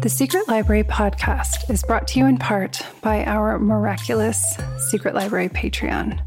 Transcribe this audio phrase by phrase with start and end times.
[0.00, 4.42] The Secret Library podcast is brought to you in part by our miraculous
[4.88, 6.18] Secret Library Patreon.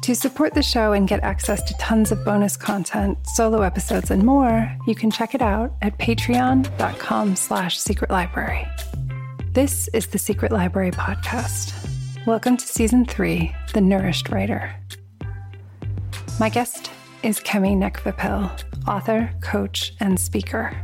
[0.00, 4.22] To support the show and get access to tons of bonus content, solo episodes, and
[4.22, 8.66] more, you can check it out at patreon.com slash secret library.
[9.52, 11.74] This is the Secret Library podcast.
[12.26, 14.74] Welcome to season three, The Nourished Writer.
[16.40, 16.90] My guest
[17.22, 20.74] is Kemi Nekvapil, author, coach, and speaker.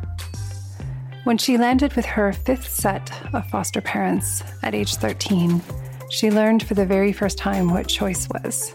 [1.24, 5.62] When she landed with her fifth set of foster parents at age 13,
[6.10, 8.74] she learned for the very first time what choice was.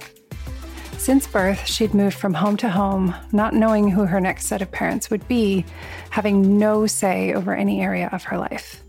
[0.98, 4.72] Since birth, she'd moved from home to home, not knowing who her next set of
[4.72, 5.66] parents would be,
[6.10, 8.82] having no say over any area of her life.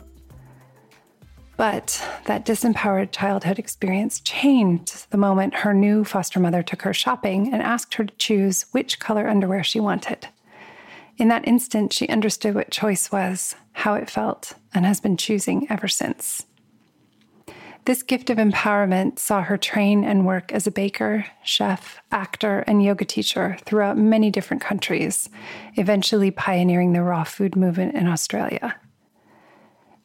[1.56, 7.52] But that disempowered childhood experience changed the moment her new foster mother took her shopping
[7.52, 10.28] and asked her to choose which color underwear she wanted.
[11.18, 15.66] In that instant, she understood what choice was, how it felt, and has been choosing
[15.69, 16.47] ever since.
[17.86, 22.84] This gift of empowerment saw her train and work as a baker, chef, actor, and
[22.84, 25.28] yoga teacher throughout many different countries,
[25.74, 28.77] eventually pioneering the raw food movement in Australia.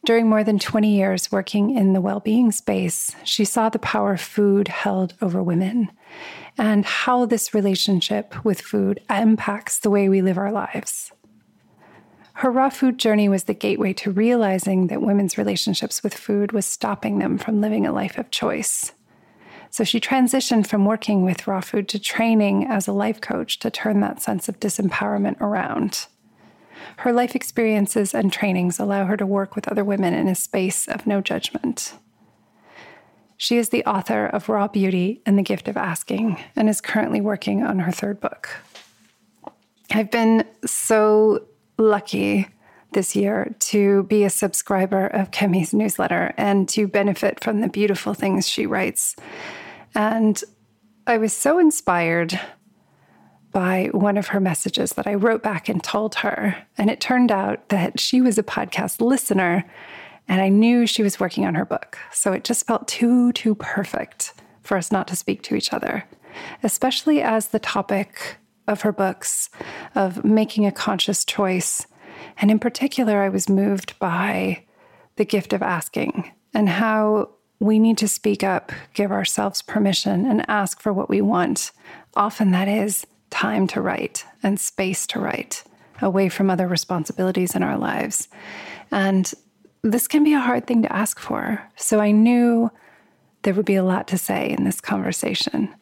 [0.04, 4.16] During more than 20 years working in the well being space, she saw the power
[4.16, 5.90] food held over women
[6.56, 11.12] and how this relationship with food impacts the way we live our lives.
[12.38, 16.66] Her raw food journey was the gateway to realizing that women's relationships with food was
[16.66, 18.92] stopping them from living a life of choice.
[19.70, 23.70] So she transitioned from working with raw food to training as a life coach to
[23.70, 26.06] turn that sense of disempowerment around.
[26.98, 30.86] Her life experiences and trainings allow her to work with other women in a space
[30.86, 31.94] of no judgment.
[33.44, 37.20] She is the author of Raw Beauty and the Gift of Asking and is currently
[37.20, 38.48] working on her third book.
[39.90, 41.44] I've been so
[41.76, 42.48] lucky
[42.94, 48.14] this year to be a subscriber of Kemi's newsletter and to benefit from the beautiful
[48.14, 49.14] things she writes.
[49.94, 50.42] And
[51.06, 52.40] I was so inspired
[53.52, 56.56] by one of her messages that I wrote back and told her.
[56.78, 59.66] And it turned out that she was a podcast listener
[60.28, 61.98] and I knew she was working on her book.
[62.12, 66.04] So it just felt too, too perfect for us not to speak to each other,
[66.62, 68.36] especially as the topic
[68.66, 69.50] of her books
[69.94, 71.86] of making a conscious choice.
[72.38, 74.64] And in particular, I was moved by
[75.16, 77.30] the gift of asking and how
[77.60, 81.70] we need to speak up, give ourselves permission, and ask for what we want.
[82.16, 85.64] Often that is time to write and space to write
[86.00, 88.28] away from other responsibilities in our lives.
[88.90, 89.32] And
[89.84, 91.62] this can be a hard thing to ask for.
[91.76, 92.70] So I knew
[93.42, 95.72] there would be a lot to say in this conversation.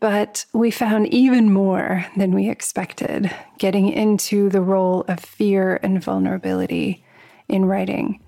[0.00, 6.02] But we found even more than we expected getting into the role of fear and
[6.02, 7.04] vulnerability
[7.48, 8.20] in writing.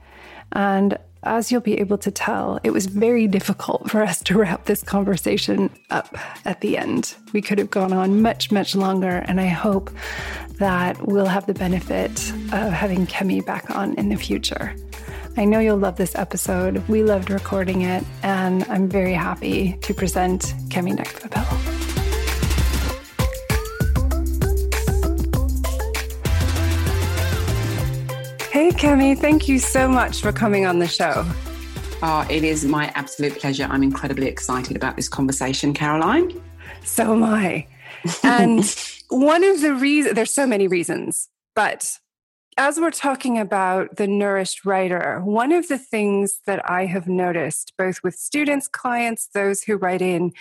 [0.53, 4.66] And as you'll be able to tell, it was very difficult for us to wrap
[4.66, 7.16] this conversation up at the end.
[7.33, 9.91] We could have gone on much, much longer, and I hope
[10.59, 14.75] that we'll have the benefit of having Kemi back on in the future.
[15.39, 16.79] I know you'll love this episode.
[16.89, 21.45] We loved recording it, and I'm very happy to present Kemi Nekvapil.
[28.51, 31.27] Hey, Kemi, thank you so much for coming on the show.
[32.03, 33.67] Oh, it is my absolute pleasure.
[33.69, 36.33] I'm incredibly excited about this conversation, Caroline.
[36.83, 37.67] So am I.
[38.23, 38.65] And
[39.11, 41.99] one of the reasons, there's so many reasons, but
[42.56, 47.75] as we're talking about the nourished writer, one of the things that I have noticed,
[47.77, 50.33] both with students, clients, those who write in,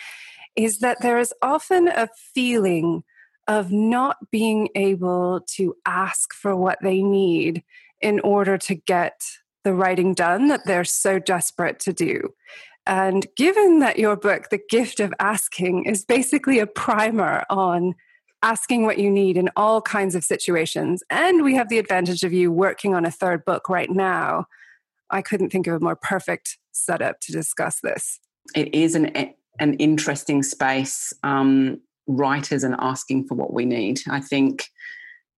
[0.55, 3.03] is that there is often a feeling
[3.47, 7.63] of not being able to ask for what they need
[8.01, 9.21] in order to get
[9.63, 12.33] the writing done that they're so desperate to do.
[12.87, 17.95] And given that your book, The Gift of Asking, is basically a primer on
[18.43, 21.03] asking what you need in all kinds of situations.
[21.09, 24.45] And we have the advantage of you working on a third book right now.
[25.09, 28.19] I couldn't think of a more perfect setup to discuss this.
[28.55, 31.13] It is an an interesting space.
[31.23, 34.01] Um, writers and asking for what we need.
[34.09, 34.69] I think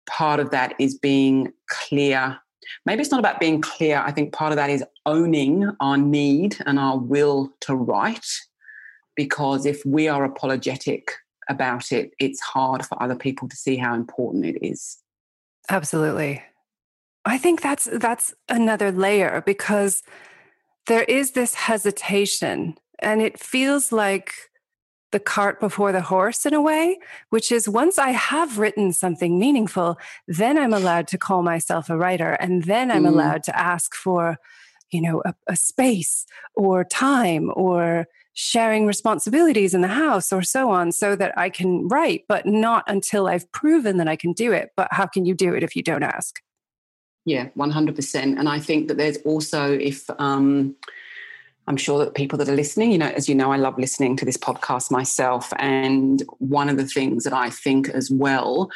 [0.08, 2.38] part of that is being clear.
[2.86, 4.04] Maybe it's not about being clear.
[4.06, 8.28] I think part of that is owning our need and our will to write.
[9.16, 11.14] Because if we are apologetic
[11.50, 14.98] about it, it's hard for other people to see how important it is.
[15.70, 16.44] Absolutely.
[17.26, 20.02] I think that's that's another layer because
[20.86, 24.34] there is this hesitation and it feels like
[25.12, 27.00] the cart before the horse in a way,
[27.30, 29.98] which is once I have written something meaningful,
[30.28, 32.34] then I'm allowed to call myself a writer.
[32.34, 33.10] And then I'm mm.
[33.10, 34.38] allowed to ask for,
[34.92, 38.08] you know, a, a space or time or
[38.39, 42.84] sharing responsibilities in the house or so on so that I can write, but not
[42.86, 44.69] until I've proven that I can do it.
[44.78, 46.39] But how can you do it if you don't ask?
[47.25, 48.16] Yeah, 100%.
[48.16, 50.75] And I think that there's also, if, um,
[51.66, 54.16] I'm sure that people that are listening, you know, as you know, I love listening
[54.18, 55.51] to this podcast myself.
[55.57, 58.69] And one of the things that I think as well,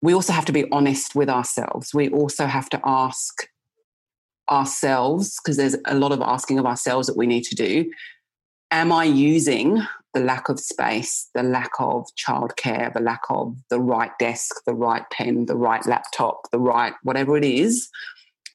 [0.00, 1.92] we also have to be honest with ourselves.
[1.92, 3.46] We also have to ask
[4.50, 7.90] ourselves, because there's a lot of asking of ourselves that we need to do.
[8.72, 9.82] Am I using
[10.14, 14.74] the lack of space, the lack of childcare, the lack of the right desk, the
[14.74, 17.88] right pen, the right laptop, the right whatever it is?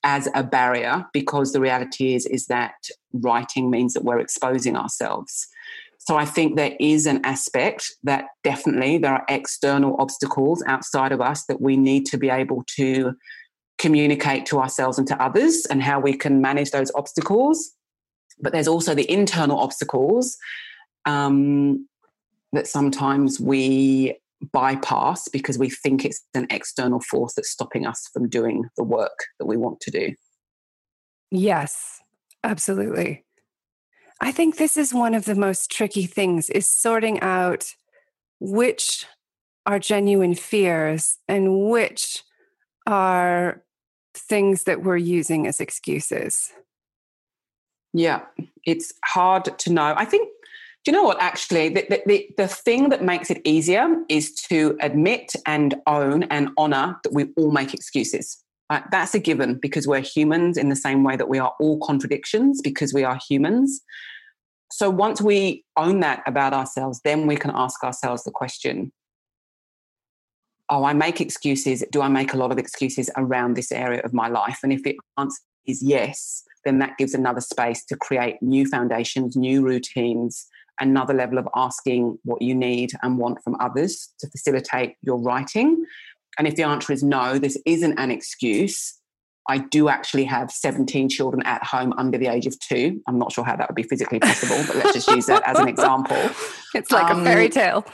[0.03, 2.75] as a barrier because the reality is is that
[3.13, 5.47] writing means that we're exposing ourselves
[5.97, 11.19] so i think there is an aspect that definitely there are external obstacles outside of
[11.19, 13.11] us that we need to be able to
[13.79, 17.73] communicate to ourselves and to others and how we can manage those obstacles
[18.39, 20.37] but there's also the internal obstacles
[21.05, 21.87] um,
[22.53, 24.17] that sometimes we
[24.51, 29.25] bypass because we think it's an external force that's stopping us from doing the work
[29.39, 30.13] that we want to do.
[31.31, 32.01] Yes,
[32.43, 33.25] absolutely.
[34.21, 37.73] I think this is one of the most tricky things is sorting out
[38.39, 39.05] which
[39.65, 42.23] are genuine fears and which
[42.87, 43.63] are
[44.15, 46.51] things that we're using as excuses.
[47.97, 48.21] Yeah,
[48.63, 49.95] it's hard to know.
[49.97, 50.29] I think
[50.85, 51.19] do you know what?
[51.19, 56.49] Actually, the, the, the thing that makes it easier is to admit and own and
[56.57, 58.41] honor that we all make excuses.
[58.71, 58.83] Right?
[58.89, 62.61] That's a given because we're humans in the same way that we are all contradictions
[62.61, 63.81] because we are humans.
[64.71, 68.93] So once we own that about ourselves, then we can ask ourselves the question
[70.69, 71.83] Oh, I make excuses.
[71.91, 74.59] Do I make a lot of excuses around this area of my life?
[74.63, 79.35] And if the answer is yes, then that gives another space to create new foundations,
[79.35, 80.47] new routines,
[80.79, 85.85] another level of asking what you need and want from others to facilitate your writing.
[86.37, 88.99] And if the answer is no, this isn't an excuse.
[89.49, 93.01] I do actually have 17 children at home under the age of two.
[93.07, 95.57] I'm not sure how that would be physically possible, but let's just use that as
[95.57, 96.17] an example.
[96.75, 97.85] It's like um, a fairy tale.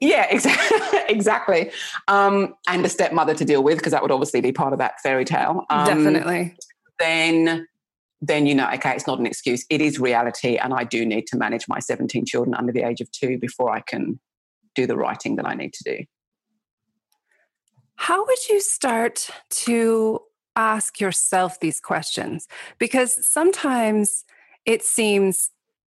[0.00, 0.78] Yeah, exactly.
[1.08, 1.70] exactly.
[2.08, 5.00] Um, and a stepmother to deal with, because that would obviously be part of that
[5.02, 5.64] fairy tale.
[5.70, 6.56] Um, Definitely.
[6.98, 7.68] Then
[8.26, 9.64] then you know, okay, it's not an excuse.
[9.70, 10.56] It is reality.
[10.56, 13.70] And I do need to manage my 17 children under the age of two before
[13.70, 14.20] I can
[14.74, 16.04] do the writing that I need to do.
[17.96, 20.20] How would you start to
[20.56, 22.48] ask yourself these questions?
[22.78, 24.24] Because sometimes
[24.66, 25.50] it seems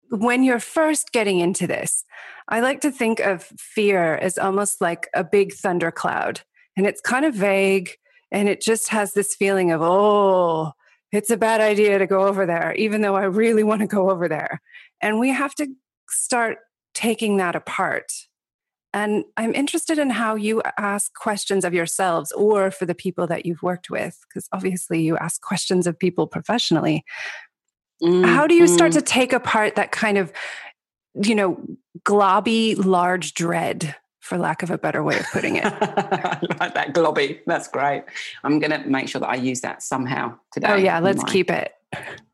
[0.09, 2.03] when you're first getting into this,
[2.49, 6.41] I like to think of fear as almost like a big thundercloud.
[6.75, 7.91] And it's kind of vague
[8.31, 10.73] and it just has this feeling of, oh,
[11.11, 14.09] it's a bad idea to go over there, even though I really want to go
[14.09, 14.61] over there.
[15.01, 15.67] And we have to
[16.09, 16.59] start
[16.93, 18.11] taking that apart.
[18.93, 23.45] And I'm interested in how you ask questions of yourselves or for the people that
[23.45, 27.05] you've worked with, because obviously you ask questions of people professionally.
[28.03, 28.23] Mm-hmm.
[28.23, 29.05] How do you start to mm-hmm.
[29.05, 30.33] take apart that kind of,
[31.23, 31.61] you know,
[32.03, 35.65] globby, large dread for lack of a better way of putting it.
[35.65, 37.39] I like that globby.
[37.45, 38.03] That's great.
[38.43, 40.67] I'm going to make sure that I use that somehow today.
[40.69, 41.73] Oh, yeah, let's keep it.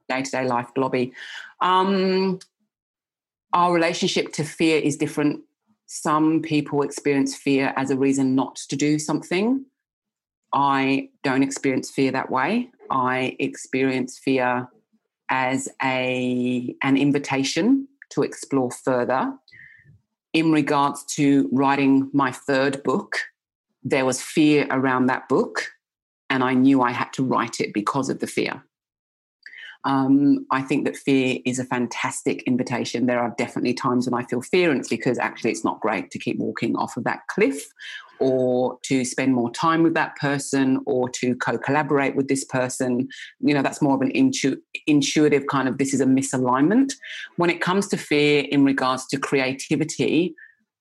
[0.10, 1.14] Day to day life globby.
[1.62, 2.40] Um,
[3.54, 5.42] our relationship to fear is different.
[5.86, 9.66] Some people experience fear as a reason not to do something.
[10.54, 12.70] I don't experience fear that way.
[12.90, 14.68] I experience fear
[15.30, 19.34] as a an invitation to explore further
[20.38, 23.18] in regards to writing my third book,
[23.84, 25.72] there was fear around that book,
[26.30, 28.64] and I knew I had to write it because of the fear.
[29.84, 33.08] Um, I think that fear is a fantastic invitation.
[33.08, 36.12] There are definitely times when I feel fear, and it's because actually it's not great
[36.12, 37.68] to keep walking off of that cliff
[38.20, 43.08] or to spend more time with that person or to co-collaborate with this person.
[43.40, 46.94] You know that's more of an intu- intuitive kind of this is a misalignment.
[47.36, 50.36] When it comes to fear in regards to creativity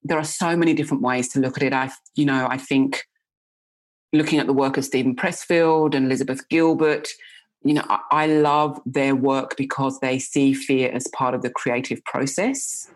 [0.07, 1.73] there are so many different ways to look at it.
[1.73, 3.07] I you know i think
[4.13, 7.09] looking at the work of steven pressfield and elizabeth gilbert
[7.65, 11.51] you know I, I love their work because they see fear as part of the
[11.51, 12.89] creative process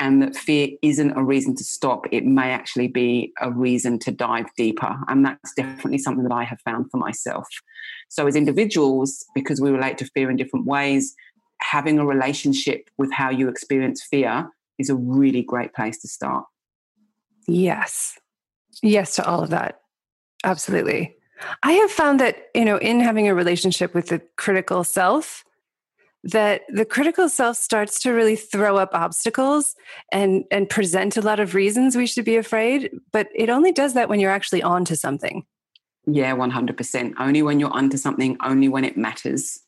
[0.00, 2.06] and that fear isn't a reason to stop.
[2.10, 4.96] It may actually be a reason to dive deeper.
[5.08, 7.46] And that's definitely something that I have found for myself.
[8.08, 11.14] So, as individuals, because we relate to fear in different ways,
[11.60, 16.46] having a relationship with how you experience fear is a really great place to start.
[17.46, 18.18] Yes.
[18.82, 19.80] Yes to all of that.
[20.42, 21.14] Absolutely.
[21.62, 25.44] I have found that, you know, in having a relationship with the critical self,
[26.24, 29.74] that the critical self starts to really throw up obstacles
[30.12, 33.94] and and present a lot of reasons we should be afraid, but it only does
[33.94, 35.44] that when you're actually onto something.
[36.06, 37.14] Yeah, 100%.
[37.18, 39.60] Only when you're onto something, only when it matters.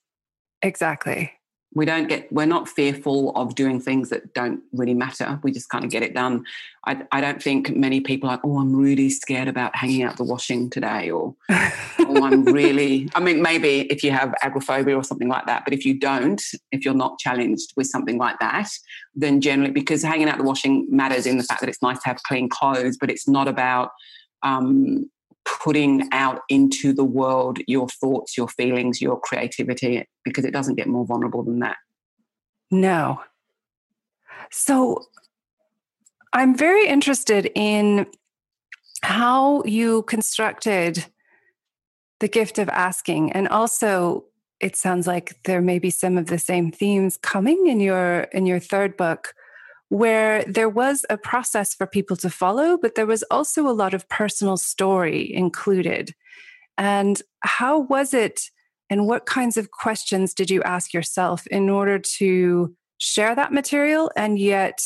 [0.62, 1.32] Exactly
[1.74, 5.40] we don't get we're not fearful of doing things that don't really matter.
[5.42, 6.44] We just kind of get it done.
[6.84, 10.16] I, I don't think many people are like oh i'm really scared about hanging out
[10.16, 15.04] the washing today or oh i'm really i mean maybe if you have agoraphobia or
[15.04, 18.68] something like that but if you don't if you're not challenged with something like that
[19.14, 22.08] then generally because hanging out the washing matters in the fact that it's nice to
[22.08, 23.90] have clean clothes but it's not about
[24.42, 25.08] um,
[25.44, 30.88] putting out into the world your thoughts, your feelings, your creativity, because it doesn't get
[30.88, 31.76] more vulnerable than that.
[32.70, 33.20] No.
[34.50, 35.04] So
[36.32, 38.06] I'm very interested in
[39.02, 41.06] how you constructed
[42.20, 44.24] the gift of asking and also
[44.60, 48.46] it sounds like there may be some of the same themes coming in your in
[48.46, 49.34] your third book
[49.92, 53.92] where there was a process for people to follow, but there was also a lot
[53.92, 56.14] of personal story included.
[56.78, 58.48] And how was it,
[58.88, 64.10] and what kinds of questions did you ask yourself in order to share that material
[64.16, 64.80] and yet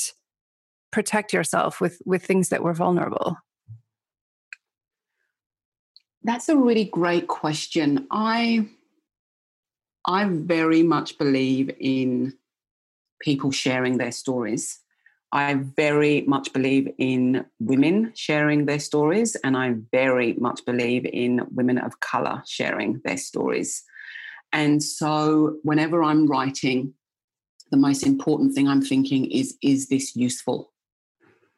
[0.91, 3.37] protect yourself with, with things that were vulnerable?
[6.25, 8.09] That's a really great question.
[8.11, 8.69] I
[10.05, 12.35] I very much believe in
[13.21, 14.81] people sharing their stories.
[15.33, 21.47] I very much believe in women sharing their stories, and I very much believe in
[21.51, 23.83] women of color sharing their stories.
[24.53, 26.95] And so, whenever I'm writing,
[27.71, 30.73] the most important thing I'm thinking is is this useful?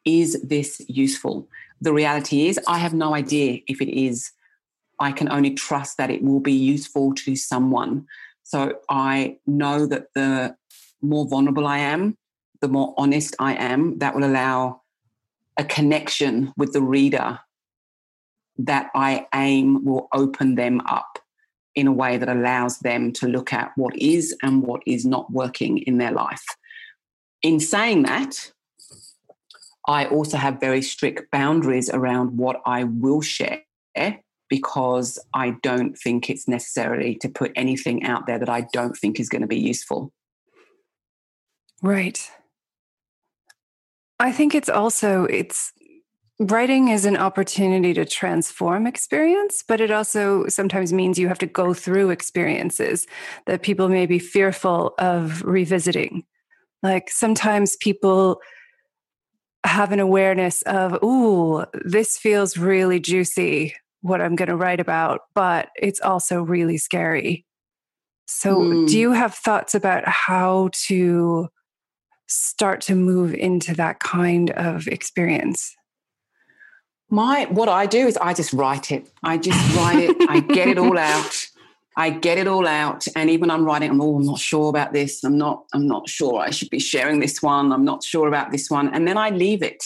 [0.03, 1.47] Is this useful?
[1.81, 4.31] The reality is, I have no idea if it is.
[4.99, 8.05] I can only trust that it will be useful to someone.
[8.43, 10.55] So I know that the
[11.01, 12.17] more vulnerable I am,
[12.61, 14.81] the more honest I am, that will allow
[15.57, 17.39] a connection with the reader
[18.57, 21.19] that I aim will open them up
[21.75, 25.31] in a way that allows them to look at what is and what is not
[25.31, 26.43] working in their life.
[27.41, 28.51] In saying that,
[29.87, 33.61] I also have very strict boundaries around what I will share
[34.49, 39.19] because I don't think it's necessary to put anything out there that I don't think
[39.19, 40.11] is going to be useful.
[41.81, 42.29] Right.
[44.19, 45.71] I think it's also it's
[46.39, 51.45] writing is an opportunity to transform experience, but it also sometimes means you have to
[51.45, 53.07] go through experiences
[53.45, 56.23] that people may be fearful of revisiting.
[56.81, 58.41] Like sometimes people
[59.65, 65.21] have an awareness of, ooh, this feels really juicy, what I'm going to write about,
[65.35, 67.45] but it's also really scary.
[68.25, 68.87] So, mm.
[68.87, 71.49] do you have thoughts about how to
[72.29, 75.75] start to move into that kind of experience?
[77.09, 79.09] My what I do is I just write it.
[79.23, 80.29] I just write it.
[80.29, 81.47] I get it all out.
[81.97, 83.05] I get it all out.
[83.15, 85.21] And even I'm writing, I'm, oh, I'm not sure about this.
[85.23, 87.73] I'm not, I'm not sure I should be sharing this one.
[87.73, 88.93] I'm not sure about this one.
[88.93, 89.83] And then I leave it.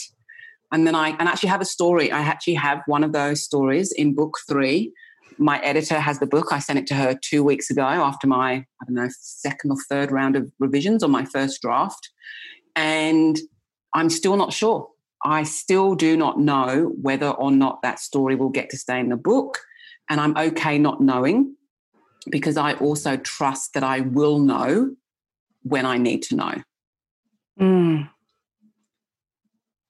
[0.71, 2.12] And then I and actually have a story.
[2.12, 4.93] I actually have one of those stories in book three.
[5.37, 6.47] My editor has the book.
[6.51, 9.77] I sent it to her two weeks ago after my, I don't know, second or
[9.89, 12.09] third round of revisions on my first draft.
[12.75, 13.37] And
[13.93, 14.89] I'm still not sure.
[15.25, 19.09] I still do not know whether or not that story will get to stay in
[19.09, 19.59] the book.
[20.09, 21.55] And I'm okay not knowing
[22.29, 24.95] because I also trust that I will know
[25.63, 26.53] when I need to know.
[27.59, 28.09] Mm.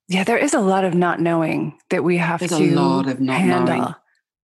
[0.08, 3.08] Yeah, there is a lot of not knowing that we have There's to a lot
[3.08, 3.76] of not handle.
[3.76, 3.94] knowing.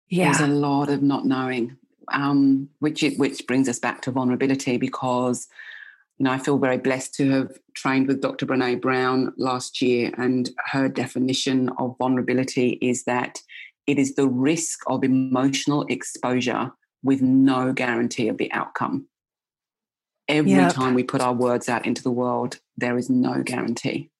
[0.09, 0.25] Yeah.
[0.25, 1.77] There's a lot of not knowing,
[2.11, 5.47] um, which which brings us back to vulnerability because
[6.19, 8.45] you know, I feel very blessed to have trained with Dr.
[8.45, 13.41] Brene Brown last year, and her definition of vulnerability is that
[13.87, 16.71] it is the risk of emotional exposure
[17.03, 19.07] with no guarantee of the outcome.
[20.27, 20.73] Every yep.
[20.73, 24.11] time we put our words out into the world, there is no guarantee.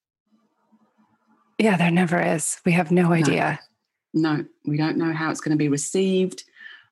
[1.60, 2.62] Yeah, there never is.
[2.66, 3.60] We have no idea.
[4.14, 6.44] No, we don't know how it's going to be received.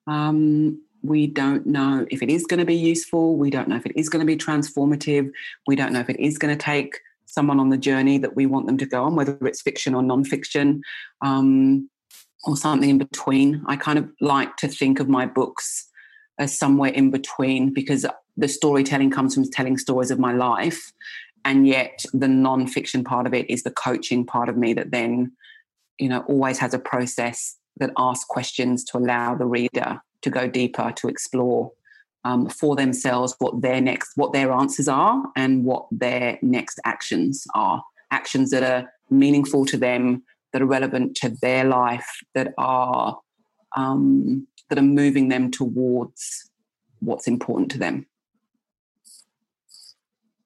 [0.05, 3.35] Um, we don't know if it is going to be useful.
[3.35, 5.31] We don't know if it is going to be transformative.
[5.67, 8.45] We don't know if it is going to take someone on the journey that we
[8.45, 10.81] want them to go on, whether it's fiction or non-fiction,
[11.21, 11.89] um,
[12.45, 13.63] or something in between.
[13.67, 15.89] I kind of like to think of my books
[16.39, 18.05] as somewhere in between because
[18.37, 20.91] the storytelling comes from telling stories of my life.
[21.47, 25.31] and yet the non-fiction part of it is the coaching part of me that then
[25.99, 30.47] you know always has a process that asks questions to allow the reader to go
[30.47, 31.71] deeper to explore
[32.23, 37.47] um, for themselves what their next what their answers are and what their next actions
[37.53, 37.83] are.
[38.11, 43.19] Actions that are meaningful to them that are relevant to their life that are
[43.75, 46.49] um, that are moving them towards
[46.99, 48.05] what's important to them.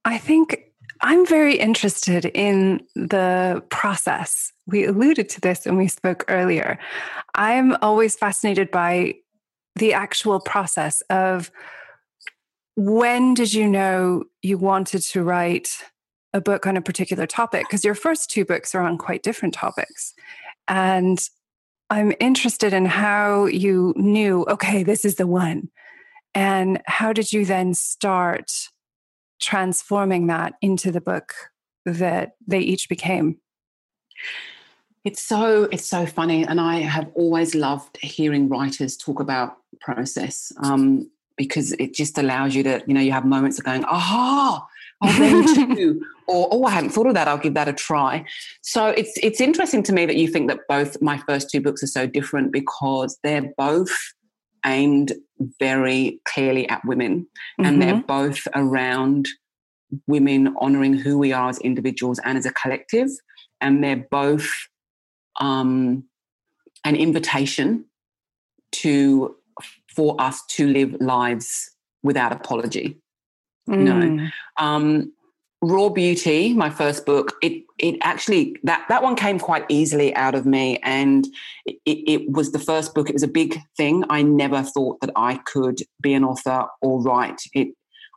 [0.03, 0.70] I think
[1.03, 4.51] I'm very interested in the process.
[4.67, 6.77] We alluded to this when we spoke earlier.
[7.33, 9.15] I'm always fascinated by
[9.75, 11.51] the actual process of
[12.75, 15.71] when did you know you wanted to write
[16.33, 17.65] a book on a particular topic?
[17.67, 20.13] Because your first two books are on quite different topics.
[20.67, 21.19] And
[21.89, 25.69] I'm interested in how you knew, okay, this is the one.
[26.33, 28.69] And how did you then start
[29.41, 31.33] transforming that into the book
[31.85, 33.37] that they each became?
[35.03, 40.53] It's so it's so funny, and I have always loved hearing writers talk about process
[40.63, 44.67] um, because it just allows you to, you know, you have moments of going, aha,
[45.01, 47.27] oh, them too, or oh, I hadn't thought of that.
[47.27, 48.25] I'll give that a try.
[48.61, 51.81] So it's it's interesting to me that you think that both my first two books
[51.81, 53.91] are so different because they're both
[54.65, 55.13] aimed
[55.59, 57.65] very clearly at women mm-hmm.
[57.65, 58.05] and they're mm-hmm.
[58.05, 59.27] both around
[60.07, 63.09] women honoring who we are as individuals and as a collective
[63.59, 64.49] and they're both
[65.39, 66.03] um,
[66.85, 67.85] an invitation
[68.71, 69.35] to
[69.93, 71.71] for us to live lives
[72.03, 72.97] without apology
[73.69, 73.77] mm.
[73.77, 75.11] no um,
[75.61, 80.33] raw beauty my first book it it actually that that one came quite easily out
[80.33, 81.27] of me and
[81.65, 83.09] it, it, was the first book.
[83.09, 84.03] It was a big thing.
[84.09, 87.41] I never thought that i could be an author or write.
[87.53, 87.69] It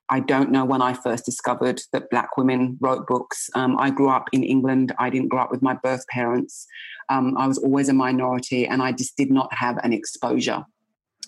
[0.09, 3.51] i don't know when i first discovered that black women wrote books.
[3.55, 4.95] Um, i grew up in england.
[4.99, 6.67] I didn't grow up with my birth parents.
[7.11, 10.65] Um, i was always a minority and i just did not have an exposure.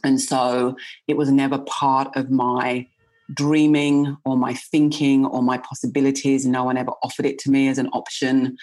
[0.05, 0.77] And so
[1.09, 2.87] it was never part of my
[3.33, 6.47] dreaming or my thinking or my possibilities.
[6.47, 8.57] No one ever offered it to me as an option.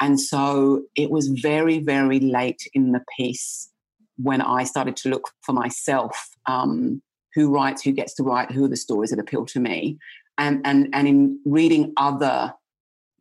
[0.00, 3.70] And so it was very, very late in the piece
[4.16, 7.02] when I started to look for myself um,
[7.34, 9.98] who writes, who gets to write, who are the stories that appeal to me.
[10.38, 12.54] And, and, and in reading other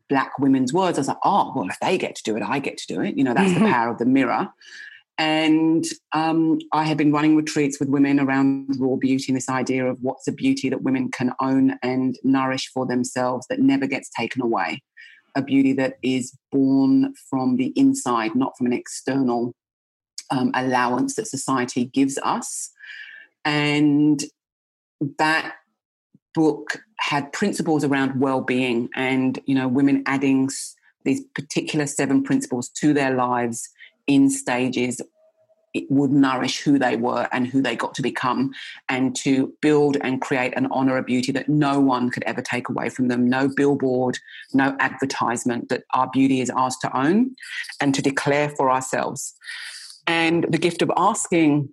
[0.09, 2.59] black women's words, I was like, oh, well, if they get to do it, I
[2.59, 3.17] get to do it.
[3.17, 3.63] You know, that's mm-hmm.
[3.63, 4.49] the power of the mirror.
[5.17, 9.85] And um, I have been running retreats with women around raw beauty and this idea
[9.85, 14.09] of what's a beauty that women can own and nourish for themselves that never gets
[14.09, 14.83] taken away.
[15.35, 19.55] A beauty that is born from the inside, not from an external
[20.29, 22.71] um, allowance that society gives us.
[23.43, 24.23] And
[25.17, 25.55] that
[26.37, 30.49] book had principles around well-being and you know women adding
[31.03, 33.69] these particular seven principles to their lives
[34.07, 35.01] in stages
[35.73, 38.51] it would nourish who they were and who they got to become
[38.89, 42.67] and to build and create and honor a beauty that no one could ever take
[42.69, 43.29] away from them.
[43.29, 44.17] No billboard
[44.53, 47.35] no advertisement that our beauty is ours to own
[47.79, 49.35] and to declare for ourselves.
[50.07, 51.69] And the gift of asking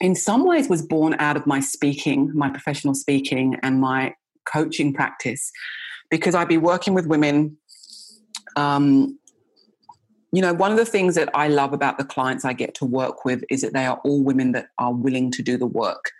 [0.00, 4.92] in some ways was born out of my speaking my professional speaking and my coaching
[4.92, 5.50] practice
[6.10, 7.56] because i'd be working with women
[8.56, 9.18] um,
[10.36, 12.84] you know, one of the things that I love about the clients I get to
[12.84, 16.10] work with is that they are all women that are willing to do the work.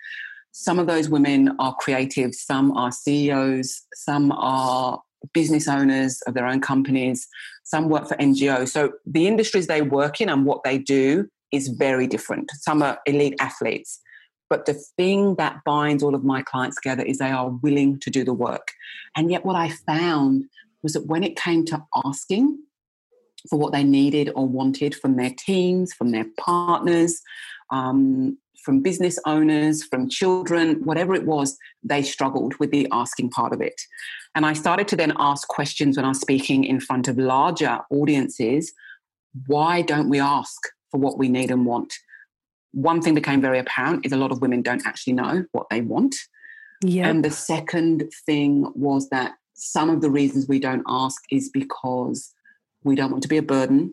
[0.53, 5.03] Some of those women are creative, some are CEOs, some are
[5.35, 7.29] business owners of their own companies,
[7.65, 8.71] some work for NGOs.
[8.71, 12.51] So the industries they work in and what they do is very different.
[12.55, 14.01] Some are elite athletes.
[14.49, 18.09] But the thing that binds all of my clients together is they are willing to
[18.09, 18.69] do the work.
[19.15, 20.47] And yet, what I found
[20.83, 22.61] was that when it came to asking,
[23.49, 27.21] for what they needed or wanted from their teams, from their partners,
[27.71, 33.53] um, from business owners, from children, whatever it was, they struggled with the asking part
[33.53, 33.81] of it.
[34.35, 37.81] And I started to then ask questions when I was speaking in front of larger
[37.91, 38.73] audiences
[39.47, 41.93] why don't we ask for what we need and want?
[42.73, 45.81] One thing became very apparent is a lot of women don't actually know what they
[45.81, 46.15] want.
[46.83, 47.07] Yep.
[47.07, 52.33] And the second thing was that some of the reasons we don't ask is because
[52.87, 53.93] we don't want to be a burden.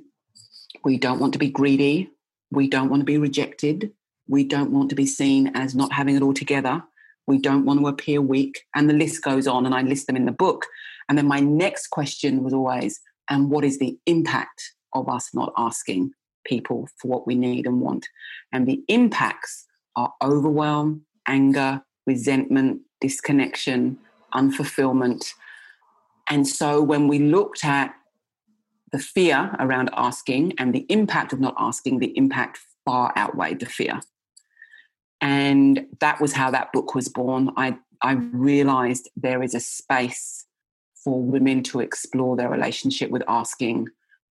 [0.84, 2.12] We don't want to be greedy.
[2.52, 3.92] We don't want to be rejected.
[4.28, 6.84] We don't want to be seen as not having it all together.
[7.26, 8.66] We don't want to appear weak.
[8.76, 10.68] And the list goes on, and I list them in the book.
[11.10, 13.02] And then my next question was always,
[13.32, 14.62] and what is the impact
[14.94, 16.12] of us not asking
[16.46, 18.08] people for what we need and want?
[18.52, 23.98] And the impacts are overwhelm, anger, resentment, disconnection,
[24.36, 25.34] unfulfillment,
[26.30, 27.96] And so when we looked at
[28.94, 33.66] the fear around asking and the impact of not asking, the impact far outweighed the
[33.66, 34.00] fear.
[35.20, 37.50] And that was how that book was born.
[37.58, 40.46] I, I realized there is a space
[41.04, 43.88] for women to explore their relationship with asking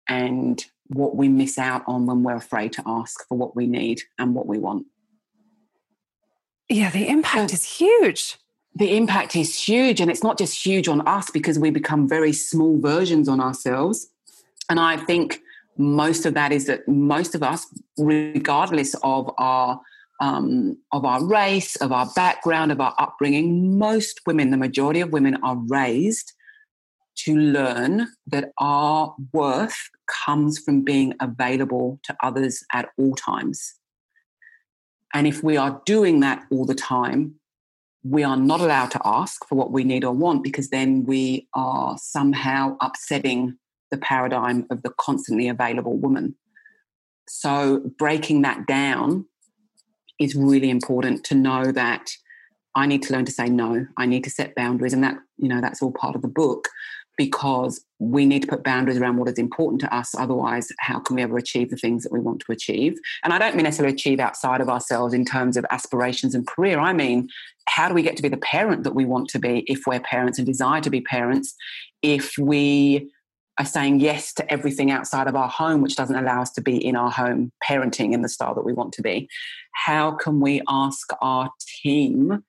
[0.09, 4.01] and what we miss out on when we're afraid to ask for what we need
[4.17, 4.87] and what we want.
[6.67, 8.37] Yeah, the impact so, is huge.
[8.75, 10.01] The impact is huge.
[10.01, 14.07] And it's not just huge on us because we become very small versions on ourselves.
[14.69, 15.41] And I think
[15.77, 17.65] most of that is that most of us,
[17.97, 19.81] regardless of our
[20.21, 25.13] um, of our race, of our background, of our upbringing, most women, the majority of
[25.13, 26.33] women, are raised
[27.23, 29.77] to learn that our worth
[30.25, 33.75] comes from being available to others at all times.
[35.13, 37.35] And if we are doing that all the time,
[38.03, 41.47] we are not allowed to ask for what we need or want because then we
[41.53, 43.57] are somehow upsetting
[43.91, 46.35] the paradigm of the constantly available woman.
[47.27, 49.25] So, breaking that down
[50.19, 52.11] is really important to know that
[52.75, 53.85] I need to learn to say no.
[53.97, 56.69] I need to set boundaries, and that you know that's all part of the book
[57.19, 60.15] because we need to put boundaries around what is important to us.
[60.17, 62.97] Otherwise, how can we ever achieve the things that we want to achieve?
[63.25, 66.79] And I don't mean necessarily achieve outside of ourselves in terms of aspirations and career.
[66.79, 67.27] I mean,
[67.67, 69.99] how do we get to be the parent that we want to be if we're
[69.99, 71.55] parents and desire to be parents?
[72.01, 73.11] If we
[73.59, 76.77] are saying yes to everything outside of our home, which doesn't allow us to be
[76.77, 79.29] in our home parenting in the style that we want to be.
[79.73, 81.51] How can we ask our
[81.83, 82.43] team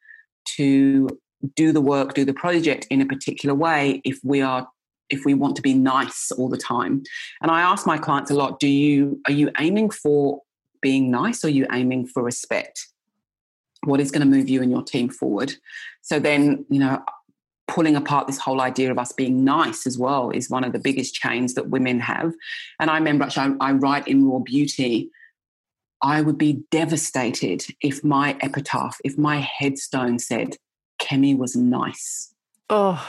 [0.56, 1.08] to
[1.56, 4.68] do the work, do the project in a particular way if we are
[5.08, 7.02] if we want to be nice all the time?
[7.42, 10.42] And I ask my clients a lot, do you are you aiming for
[10.80, 12.86] being nice or are you aiming for respect?
[13.84, 15.54] What is going to move you and your team forward?
[16.02, 17.02] So then, you know,
[17.70, 20.78] pulling apart this whole idea of us being nice as well is one of the
[20.78, 22.34] biggest chains that women have.
[22.80, 25.10] And I remember actually, I, I write in Raw Beauty,
[26.02, 30.56] I would be devastated if my epitaph, if my headstone said,
[31.00, 32.34] Kemi was nice.
[32.68, 33.00] Oh.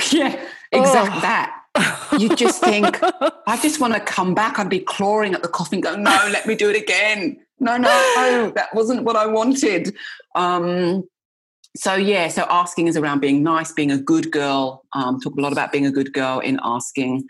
[0.10, 0.38] Yeah,
[0.72, 1.20] exactly oh.
[1.20, 1.62] that.
[2.18, 2.98] You just think,
[3.46, 4.58] I just want to come back.
[4.58, 7.38] I'd be clawing at the coffin, going, no, let me do it again.
[7.60, 9.94] No, no, no, that wasn't what I wanted.
[10.34, 11.04] Um,
[11.76, 14.84] so yeah, so asking is around being nice, being a good girl.
[14.92, 17.24] Um, talk a lot about being a good girl in asking.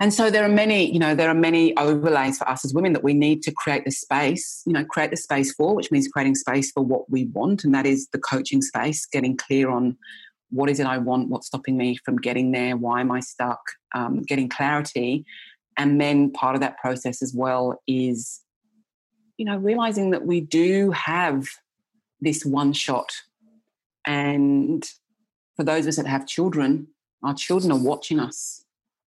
[0.00, 2.92] And so there are many, you know, there are many overlays for us as women
[2.94, 6.08] that we need to create the space, you know, create the space for, which means
[6.08, 9.96] creating space for what we want, and that is the coaching space, getting clear on
[10.50, 13.60] what is it I want, what's stopping me from getting there, why am I stuck,
[13.94, 15.24] um, getting clarity,
[15.78, 18.40] and then part of that process as well is,
[19.36, 21.46] you know, realizing that we do have
[22.20, 23.12] this one shot
[24.06, 24.84] and
[25.56, 26.88] for those of us that have children,
[27.22, 28.64] our children are watching us.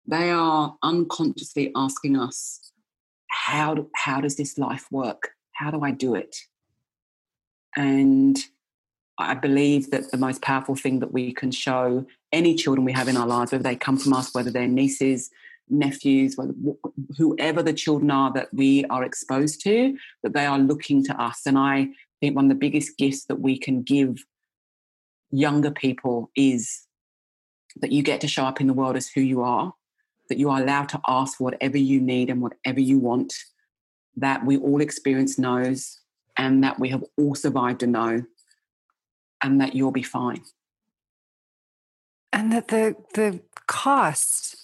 [0.08, 2.72] They are unconsciously asking us,
[3.28, 5.32] how, how does this life work?
[5.54, 6.36] How do I do it?
[7.76, 8.38] And
[9.18, 13.08] I believe that the most powerful thing that we can show any children we have
[13.08, 15.32] in our lives, whether they come from us, whether they're nieces,
[15.70, 16.54] nephews, whether,
[17.18, 21.42] whoever the children are that we are exposed to, that they are looking to us.
[21.46, 24.24] And I think one of the biggest gifts that we can give
[25.32, 26.84] younger people is
[27.78, 29.74] that you get to show up in the world as who you are,
[30.30, 33.34] that you are allowed to ask whatever you need and whatever you want,
[34.16, 36.00] that we all experience no's
[36.38, 38.24] and that we have all survived a no
[39.42, 40.42] and that you'll be fine.
[42.32, 44.58] And that the the cost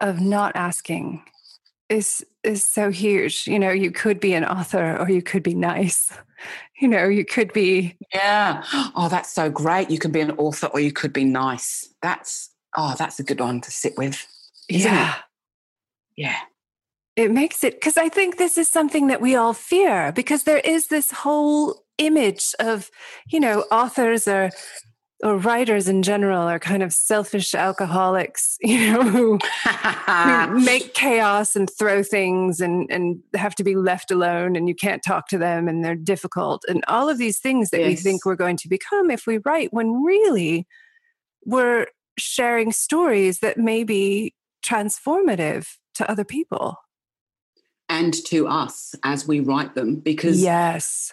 [0.00, 1.22] of not asking
[1.88, 3.46] is is so huge.
[3.46, 6.10] You know, you could be an author or you could be nice.
[6.80, 8.64] You know, you could be Yeah.
[8.96, 9.90] Oh, that's so great.
[9.90, 11.86] You can be an author or you could be nice.
[12.00, 14.26] That's oh, that's a good one to sit with.
[14.66, 15.16] yeah.
[15.16, 15.20] It?
[16.16, 16.36] Yeah.
[17.16, 20.60] It makes it because I think this is something that we all fear because there
[20.60, 22.90] is this whole image of,
[23.28, 24.50] you know, authors are
[25.22, 31.54] or writers in general are kind of selfish alcoholics, you know, who, who, make chaos
[31.56, 35.38] and throw things and, and have to be left alone and you can't talk to
[35.38, 36.64] them and they're difficult.
[36.68, 37.88] And all of these things that yes.
[37.88, 40.66] we think we're going to become if we write when really
[41.44, 41.86] we're
[42.18, 46.76] sharing stories that may be transformative to other people.
[47.88, 51.12] And to us as we write them because yes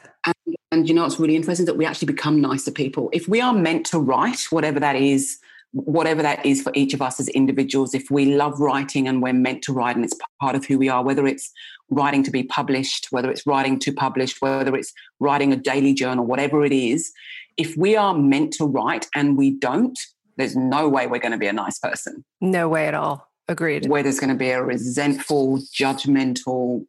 [0.72, 3.42] and, you know it's really interesting is that we actually become nicer people if we
[3.42, 5.38] are meant to write whatever that is
[5.72, 9.34] whatever that is for each of us as individuals if we love writing and we're
[9.34, 11.52] meant to write and it's part of who we are whether it's
[11.90, 16.26] writing to be published whether it's writing to publish whether it's writing a daily journal
[16.26, 17.12] whatever it is
[17.58, 19.98] if we are meant to write and we don't
[20.38, 22.24] there's no way we're going to be a nice person.
[22.40, 23.28] No way at all.
[23.48, 23.88] Agreed.
[23.88, 26.86] Where there's going to be a resentful, judgmental,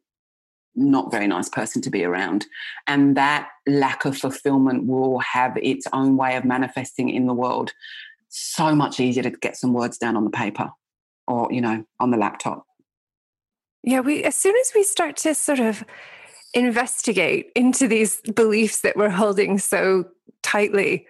[0.79, 2.45] not very nice person to be around.
[2.87, 7.73] And that lack of fulfillment will have its own way of manifesting in the world.
[8.29, 10.69] So much easier to get some words down on the paper
[11.27, 12.65] or, you know, on the laptop.
[13.83, 15.83] Yeah, we as soon as we start to sort of
[16.53, 20.05] investigate into these beliefs that we're holding so
[20.43, 21.07] tightly,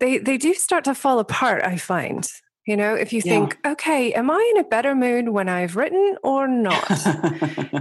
[0.00, 2.28] they they do start to fall apart, I find.
[2.66, 3.32] You know, if you yeah.
[3.32, 6.90] think, okay, am I in a better mood when I've written or not?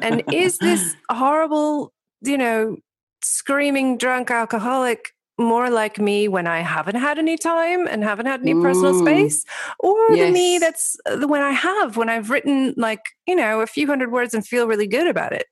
[0.02, 2.78] and is this horrible, you know,
[3.22, 8.42] screaming drunk alcoholic more like me when I haven't had any time and haven't had
[8.42, 8.62] any mm.
[8.62, 9.46] personal space,
[9.80, 10.28] or yes.
[10.28, 13.88] the me that's the when I have, when I've written like, you know, a few
[13.88, 15.48] hundred words and feel really good about it.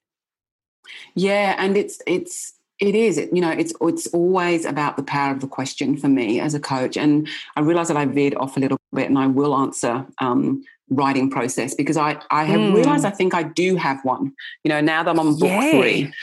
[1.15, 1.55] Yeah.
[1.57, 5.47] And it's, it's, it is, you know, it's it's always about the power of the
[5.47, 6.95] question for me as a coach.
[6.95, 10.63] And I realize that I veered off a little bit, and I will answer um,
[10.89, 12.75] writing process because I I have mm.
[12.75, 14.31] realized I think I do have one.
[14.63, 15.71] You know, now that I'm on book Yay.
[15.71, 16.13] three,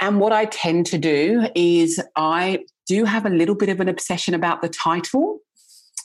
[0.00, 3.88] and what I tend to do is I do have a little bit of an
[3.88, 5.38] obsession about the title,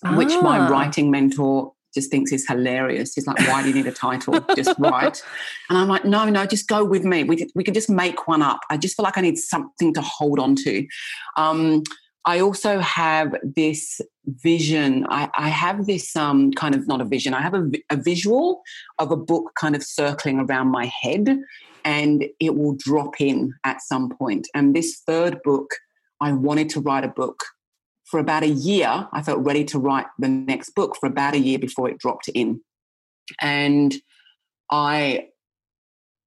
[0.06, 0.16] ah.
[0.16, 0.70] which my ah.
[0.70, 3.14] writing mentor just thinks is hilarious.
[3.14, 4.40] He's like, why do you need a title?
[4.56, 5.24] just write.
[5.70, 7.24] And I'm like, no, no, just go with me.
[7.24, 8.60] We, we can just make one up.
[8.70, 10.88] I just feel like I need something to hold on to.
[11.38, 11.84] Um,
[12.26, 15.08] I also have this vision.
[15.10, 17.34] I, I have this um, kind of not a vision.
[17.34, 18.62] I have a, a visual
[19.00, 21.40] of a book kind of circling around my head,
[21.86, 24.48] and it will drop in at some point.
[24.54, 25.72] And this third book,
[26.20, 27.46] I wanted to write a book
[28.10, 31.40] for about a year, I felt ready to write the next book for about a
[31.40, 32.62] year before it dropped in.
[33.42, 33.94] And
[34.72, 35.28] I,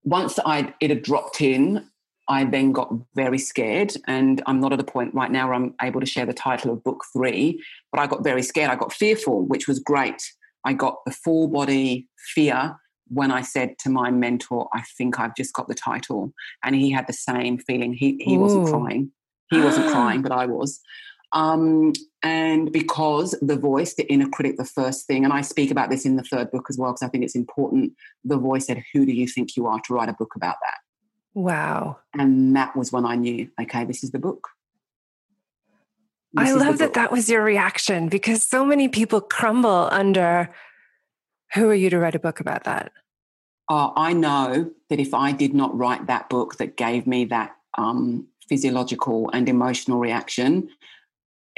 [0.05, 1.87] once I it had dropped in,
[2.29, 3.95] I then got very scared.
[4.07, 6.71] And I'm not at a point right now where I'm able to share the title
[6.71, 8.71] of book three, but I got very scared.
[8.71, 10.23] I got fearful, which was great.
[10.65, 12.77] I got the full body fear
[13.09, 16.33] when I said to my mentor, I think I've just got the title.
[16.63, 17.93] And he had the same feeling.
[17.93, 19.11] He, he wasn't crying.
[19.51, 20.81] He wasn't crying, but I was.
[21.33, 25.91] Um, and because the voice, the inner critic, the first thing, and I speak about
[25.91, 27.93] this in the third book as well, because I think it's important.
[28.25, 30.79] The voice said, Who do you think you are to write a book about that?
[31.35, 31.99] Wow.
[32.19, 34.49] And that was when I knew, okay, this is the book.
[36.33, 40.51] This I love that that was your reaction because so many people crumble under
[41.55, 42.93] who are you to write a book about that?
[43.69, 47.57] Oh, I know that if I did not write that book that gave me that
[47.79, 50.69] um, physiological and emotional reaction,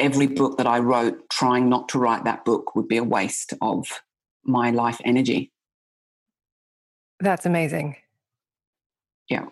[0.02, 3.54] every book that I wrote trying not to write that book would be a waste
[3.62, 3.86] of
[4.44, 5.52] my life energy.
[7.20, 7.96] That's amazing.
[9.28, 9.46] Yeah.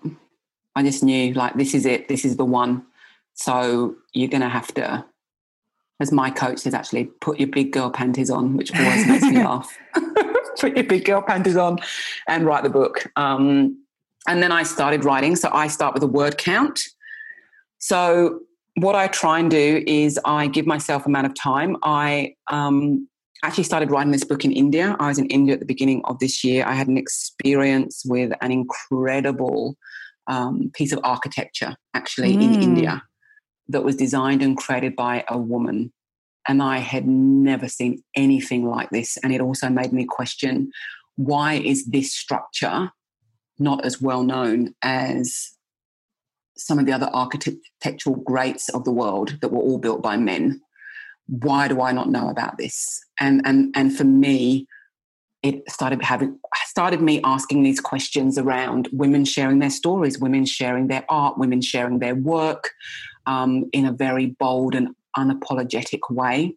[0.74, 2.84] I just knew like this is it, this is the one.
[3.34, 5.04] So you're going to have to,
[6.00, 9.38] as my coach says, actually put your big girl panties on, which always makes me
[9.44, 9.72] laugh.
[10.58, 11.78] put your big girl panties on
[12.28, 13.10] and write the book.
[13.16, 13.82] Um,
[14.28, 15.36] and then I started writing.
[15.36, 16.80] So I start with a word count.
[17.78, 18.40] So
[18.76, 21.76] what I try and do is I give myself amount of time.
[21.83, 23.09] I um,
[23.42, 24.96] actually started writing this book in India.
[25.00, 26.64] I was in India at the beginning of this year.
[26.66, 29.76] I had an experience with an incredible
[30.26, 32.42] um, piece of architecture, actually, mm.
[32.42, 33.02] in India,
[33.68, 35.92] that was designed and created by a woman.
[36.46, 39.16] And I had never seen anything like this.
[39.22, 40.70] And it also made me question
[41.16, 42.90] why is this structure
[43.59, 45.52] not as well known as
[46.66, 50.61] some of the other architectural greats of the world that were all built by men.
[51.27, 53.01] Why do I not know about this?
[53.18, 54.66] And and and for me,
[55.42, 60.88] it started having started me asking these questions around women sharing their stories, women sharing
[60.88, 62.70] their art, women sharing their work
[63.27, 66.55] um, in a very bold and unapologetic way.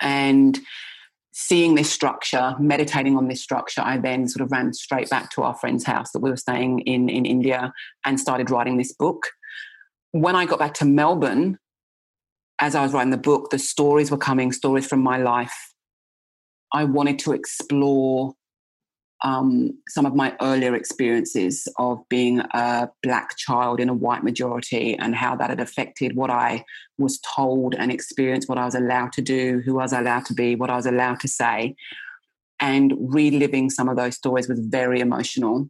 [0.00, 0.58] And
[1.40, 5.42] seeing this structure, meditating on this structure, I then sort of ran straight back to
[5.44, 7.72] our friend's house that we were staying in in India
[8.04, 9.28] and started writing this book.
[10.10, 11.58] When I got back to Melbourne,
[12.58, 15.54] as I was writing the book, the stories were coming, stories from my life.
[16.72, 18.34] I wanted to explore
[19.22, 24.96] um, some of my earlier experiences of being a black child in a white majority
[24.96, 26.64] and how that had affected what I
[26.98, 30.34] was told and experienced, what I was allowed to do, who I was allowed to
[30.34, 31.74] be, what I was allowed to say.
[32.60, 35.68] And reliving some of those stories was very emotional.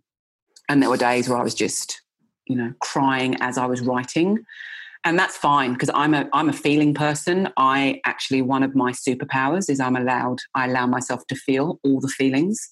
[0.69, 2.03] And there were days where I was just,
[2.47, 4.45] you know, crying as I was writing.
[5.05, 7.49] And that's fine because I'm a I'm a feeling person.
[7.57, 12.01] I actually one of my superpowers is I'm allowed I allow myself to feel all
[12.01, 12.69] the feelings.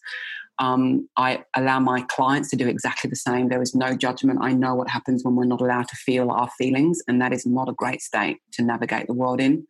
[0.59, 3.49] Um, I allow my clients to do exactly the same.
[3.49, 4.38] There is no judgment.
[4.42, 7.45] I know what happens when we're not allowed to feel our feelings, and that is
[7.45, 9.66] not a great state to navigate the world in.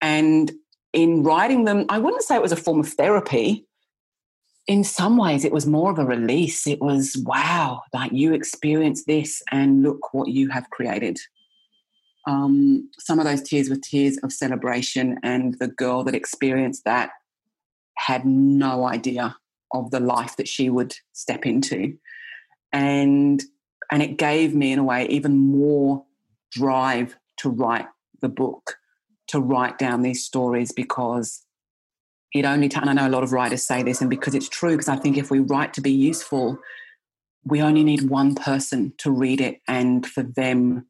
[0.00, 0.50] And
[0.92, 3.66] in writing them, I wouldn't say it was a form of therapy.
[4.66, 6.66] In some ways, it was more of a release.
[6.66, 11.18] It was, wow, like you experienced this and look what you have created.
[12.26, 17.10] Um, some of those tears were tears of celebration, and the girl that experienced that
[17.96, 19.36] had no idea
[19.72, 21.96] of the life that she would step into.
[22.72, 23.42] And
[23.90, 26.04] and it gave me in a way even more
[26.52, 27.86] drive to write
[28.20, 28.76] the book
[29.28, 31.44] to write down these stories because
[32.34, 34.48] it only t- and I know a lot of writers say this and because it's
[34.48, 36.58] true because I think if we write to be useful
[37.44, 40.86] we only need one person to read it and for them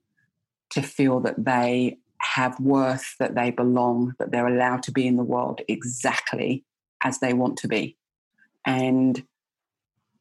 [0.71, 5.17] to feel that they have worth that they belong that they're allowed to be in
[5.17, 6.65] the world exactly
[7.03, 7.97] as they want to be
[8.67, 9.23] and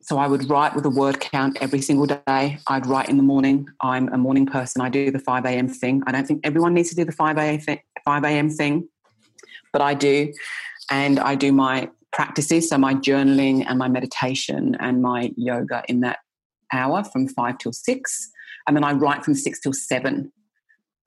[0.02, 2.58] so I would write with a word count every single day.
[2.68, 3.68] I'd write in the morning.
[3.82, 4.82] I'm a morning person.
[4.82, 5.68] I do the 5 a.m.
[5.68, 6.02] thing.
[6.08, 7.60] I don't think everyone needs to do the 5 a.m.
[7.60, 8.50] Thing, 5 a.m.
[8.50, 8.88] thing,
[9.72, 10.34] but I do.
[10.90, 16.00] And I do my practices, so my journaling and my meditation and my yoga in
[16.00, 16.20] that
[16.74, 18.32] hour from 5 till 6.
[18.68, 20.32] And then I write from 6 till 7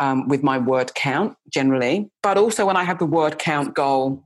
[0.01, 2.11] um, with my word count generally.
[2.23, 4.25] But also when I have the word count goal,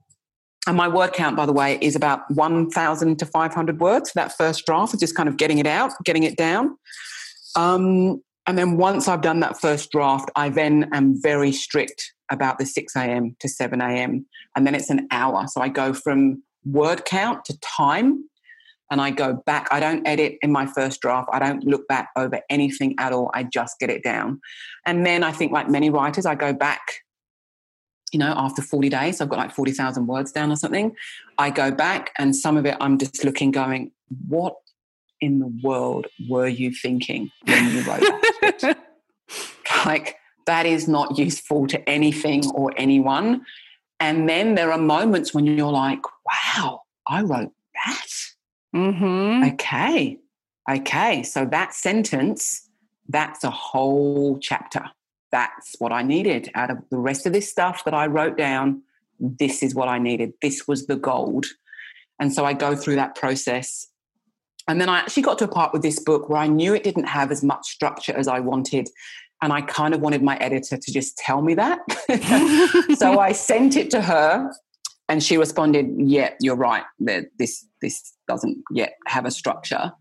[0.66, 4.36] and my word count, by the way, is about 1,000 to 500 words for that
[4.36, 6.76] first draft, just kind of getting it out, getting it down.
[7.54, 12.58] Um, and then once I've done that first draft, I then am very strict about
[12.58, 13.36] the 6 a.m.
[13.40, 14.26] to 7 a.m.
[14.56, 15.46] And then it's an hour.
[15.48, 18.28] So I go from word count to time
[18.90, 19.68] and I go back.
[19.70, 21.28] I don't edit in my first draft.
[21.32, 23.30] I don't look back over anything at all.
[23.34, 24.40] I just get it down.
[24.84, 26.80] And then I think, like many writers, I go back
[28.12, 30.94] you know, after 40 days, I've got like 40,000 words down or something.
[31.38, 33.92] I go back and some of it I'm just looking, going,
[34.28, 34.54] what
[35.20, 38.78] in the world were you thinking when you wrote that?
[39.86, 40.16] like,
[40.46, 43.44] that is not useful to anything or anyone.
[43.98, 46.02] And then there are moments when you're like,
[46.56, 48.08] wow, I wrote that.
[48.74, 49.52] Mm-hmm.
[49.54, 50.18] Okay.
[50.70, 51.22] Okay.
[51.24, 52.68] So that sentence,
[53.08, 54.84] that's a whole chapter
[55.32, 58.82] that's what I needed out of the rest of this stuff that I wrote down.
[59.18, 60.32] This is what I needed.
[60.42, 61.46] This was the gold.
[62.20, 63.88] And so I go through that process.
[64.68, 66.82] And then I actually got to a part with this book where I knew it
[66.82, 68.88] didn't have as much structure as I wanted.
[69.42, 71.80] And I kind of wanted my editor to just tell me that.
[72.98, 74.50] so I sent it to her
[75.08, 76.84] and she responded, Yeah, you're right.
[76.98, 79.92] This this doesn't yet have a structure.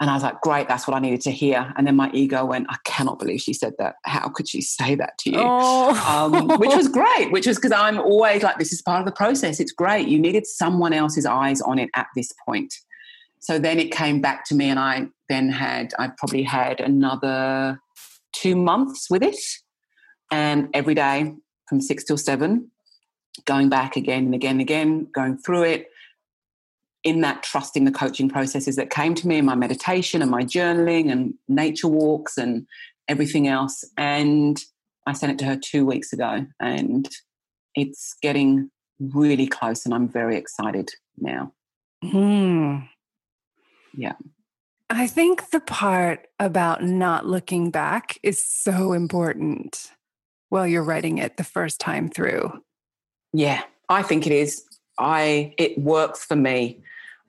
[0.00, 1.72] And I was like, great, that's what I needed to hear.
[1.76, 3.96] And then my ego went, I cannot believe she said that.
[4.04, 5.40] How could she say that to you?
[5.40, 6.30] Oh.
[6.32, 9.12] Um, which was great, which was because I'm always like, this is part of the
[9.12, 9.58] process.
[9.58, 10.06] It's great.
[10.06, 12.72] You needed someone else's eyes on it at this point.
[13.40, 17.80] So then it came back to me, and I then had, I probably had another
[18.32, 19.38] two months with it.
[20.30, 21.34] And every day
[21.68, 22.70] from six till seven,
[23.46, 25.88] going back again and again and again, going through it
[27.04, 30.42] in that trusting the coaching processes that came to me in my meditation and my
[30.42, 32.66] journaling and nature walks and
[33.08, 33.84] everything else.
[33.96, 34.60] And
[35.06, 37.08] I sent it to her two weeks ago, and
[37.74, 41.52] it's getting really close, and I'm very excited now.
[42.02, 42.78] Hmm.
[43.94, 44.14] Yeah.
[44.90, 49.90] I think the part about not looking back is so important
[50.48, 52.52] while you're writing it the first time through.
[53.32, 54.64] Yeah, I think it is.
[54.98, 56.80] I it works for me.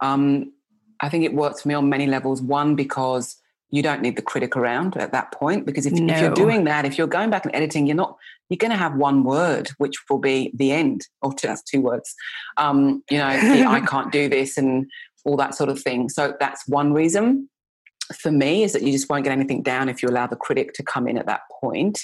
[0.02, 0.54] Um,
[1.02, 2.42] I think it works for me on many levels.
[2.42, 3.38] One, because
[3.72, 6.14] you don't need the critic around at that point because if, no.
[6.14, 8.18] if, you're doing that if you're going back and editing you're not
[8.50, 12.16] you're going to have one word which will be the end or just two words
[12.58, 14.90] um, you know i can't do this and
[15.26, 17.50] all that sort of thing so that's one reason
[18.16, 20.74] for me is that you just won't get anything down if you allow the critic
[20.74, 22.00] to come in at that point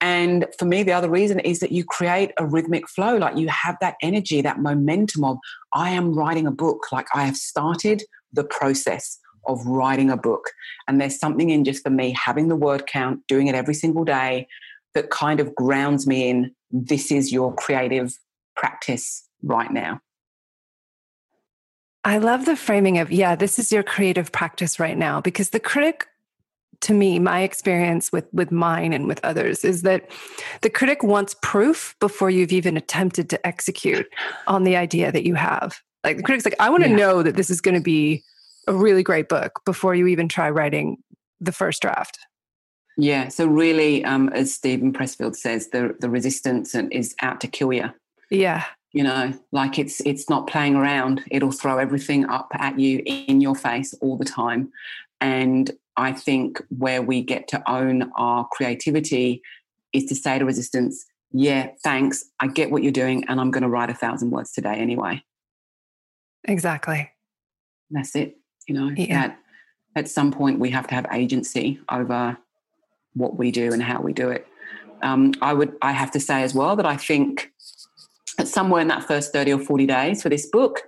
[0.00, 3.16] and for me, the other reason is that you create a rhythmic flow.
[3.16, 5.38] Like you have that energy, that momentum of,
[5.74, 6.86] I am writing a book.
[6.90, 10.50] Like I have started the process of writing a book.
[10.88, 14.04] And there's something in just for me having the word count, doing it every single
[14.04, 14.46] day
[14.94, 18.18] that kind of grounds me in this is your creative
[18.56, 20.00] practice right now.
[22.04, 25.60] I love the framing of, yeah, this is your creative practice right now, because the
[25.60, 26.06] critic
[26.80, 30.10] to me my experience with with mine and with others is that
[30.62, 34.06] the critic wants proof before you've even attempted to execute
[34.46, 35.80] on the idea that you have.
[36.04, 36.96] Like the critic's like i want to yeah.
[36.96, 38.22] know that this is going to be
[38.66, 40.96] a really great book before you even try writing
[41.40, 42.18] the first draft.
[42.96, 47.72] Yeah so really um, as steven pressfield says the the resistance is out to kill
[47.72, 47.90] you
[48.30, 48.64] yeah.
[48.92, 51.22] You know like it's it's not playing around.
[51.30, 54.72] It'll throw everything up at you in your face all the time.
[55.20, 55.70] And
[56.00, 59.42] I think where we get to own our creativity
[59.92, 62.24] is to say to resistance, yeah, thanks.
[62.40, 65.22] I get what you're doing, and I'm going to write a thousand words today anyway.
[66.44, 67.10] Exactly.
[67.90, 68.38] That's it.
[68.66, 69.28] You know, yeah.
[69.28, 69.38] That
[69.94, 72.38] at some point we have to have agency over
[73.12, 74.46] what we do and how we do it.
[75.02, 77.52] Um, I would, I have to say as well that I think
[78.38, 80.82] that somewhere in that first 30 or 40 days for this book,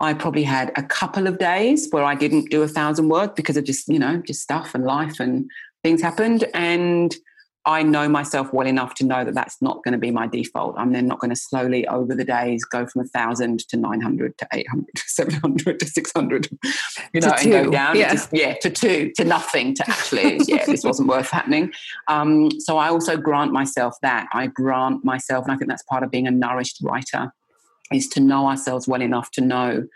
[0.00, 3.56] I probably had a couple of days where I didn't do a thousand words because
[3.56, 5.50] of just, you know, just stuff and life and
[5.82, 6.44] things happened.
[6.52, 7.16] And
[7.66, 10.76] I know myself well enough to know that that's not going to be my default.
[10.78, 14.38] I'm then not going to slowly over the days go from a thousand to 900
[14.38, 16.48] to 800 to 700 to 600,
[17.12, 17.96] you know, and go down.
[17.96, 18.12] Yeah.
[18.12, 21.72] Just, yeah, to two, to nothing, to actually, yeah, this wasn't worth happening.
[22.06, 24.28] Um, so I also grant myself that.
[24.32, 27.32] I grant myself, and I think that's part of being a nourished writer,
[27.92, 29.86] is to know ourselves well enough to know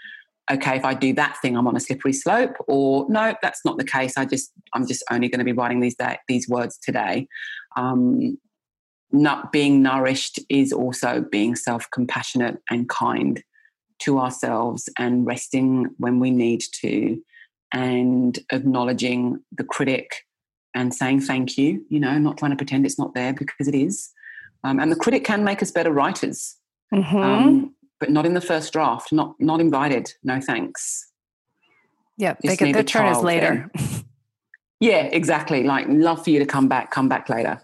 [0.51, 3.79] okay, if I do that thing, I'm on a slippery slope, or no, that's not
[3.79, 4.15] the case.
[4.17, 5.97] I just I'm just only going to be writing these
[6.29, 7.29] these words today.
[7.77, 8.39] Um,
[9.13, 13.43] not being nourished is also being self compassionate and kind
[14.01, 17.21] to ourselves and resting when we need to,
[17.73, 20.25] and acknowledging the critic
[20.75, 21.85] and saying thank you.
[21.89, 24.11] You know, not trying to pretend it's not there because it is.
[24.63, 26.57] Um, and the critic can make us better writers.
[26.93, 27.17] Mm-hmm.
[27.17, 29.13] Um, but not in the first draft.
[29.13, 30.13] Not not invited.
[30.25, 31.13] No thanks.
[32.17, 33.71] Yeah, they get their turn is later.
[34.81, 35.63] yeah, exactly.
[35.63, 36.91] Like love for you to come back.
[36.91, 37.63] Come back later.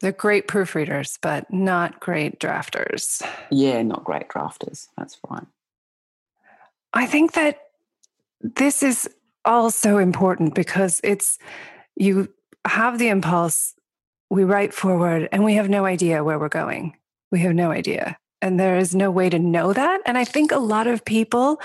[0.00, 3.26] They're great proofreaders, but not great drafters.
[3.50, 4.88] Yeah, not great drafters.
[4.96, 5.46] That's right.
[6.92, 7.60] I think that
[8.40, 9.08] this is
[9.44, 11.38] also important because it's
[11.96, 12.28] you
[12.66, 13.74] have the impulse,
[14.28, 16.96] we write forward, and we have no idea where we're going.
[17.30, 20.00] We have no idea and there is no way to know that.
[20.06, 21.60] And I think a lot of people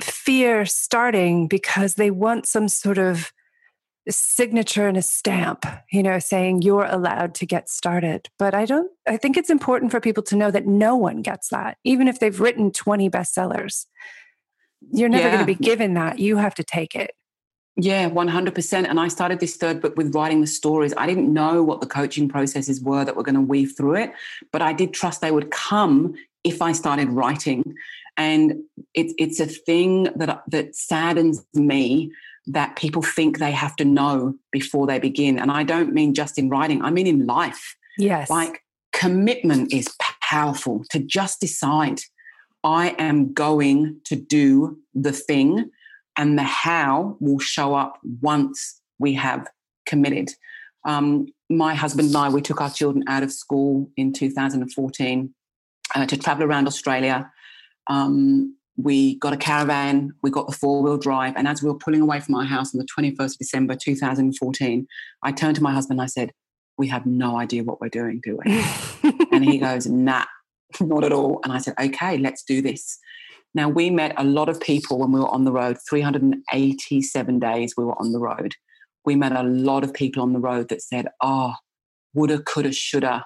[0.00, 3.32] fear starting because they want some sort of
[4.08, 8.28] signature and a stamp, you know, saying you're allowed to get started.
[8.38, 11.48] But I don't, I think it's important for people to know that no one gets
[11.48, 13.86] that, even if they've written 20 bestsellers.
[14.92, 15.36] You're never yeah.
[15.36, 16.18] going to be given that.
[16.18, 17.12] You have to take it.
[17.76, 18.88] Yeah, 100%.
[18.88, 20.94] And I started this third book with writing the stories.
[20.96, 24.12] I didn't know what the coaching processes were that were going to weave through it,
[24.52, 26.14] but I did trust they would come
[26.44, 27.74] if I started writing.
[28.16, 28.62] And
[28.94, 32.12] it, it's a thing that, that saddens me
[32.46, 35.38] that people think they have to know before they begin.
[35.38, 37.76] And I don't mean just in writing, I mean in life.
[37.98, 38.30] Yes.
[38.30, 38.62] Like
[38.92, 39.88] commitment is
[40.20, 42.00] powerful to just decide
[42.62, 45.70] I am going to do the thing
[46.16, 49.48] and the how will show up once we have
[49.86, 50.30] committed.
[50.84, 55.34] Um, my husband and I, we took our children out of school in 2014
[55.94, 57.30] uh, to travel around Australia.
[57.88, 61.78] Um, we got a caravan, we got the four wheel drive, and as we were
[61.78, 64.86] pulling away from our house on the 21st of December 2014,
[65.22, 66.32] I turned to my husband and I said,
[66.76, 68.64] We have no idea what we're doing, do we?
[69.32, 70.24] and he goes, Nah,
[70.80, 71.40] not at all.
[71.44, 72.98] And I said, Okay, let's do this.
[73.54, 77.74] Now, we met a lot of people when we were on the road, 387 days
[77.76, 78.54] we were on the road.
[79.04, 81.54] We met a lot of people on the road that said, oh,
[82.14, 83.24] woulda, coulda, shoulda.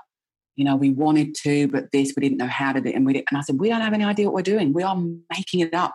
[0.56, 2.94] You know, we wanted to, but this, we didn't know how to do it.
[2.94, 4.72] And, we did, and I said, we don't have any idea what we're doing.
[4.72, 4.96] We are
[5.30, 5.94] making it up.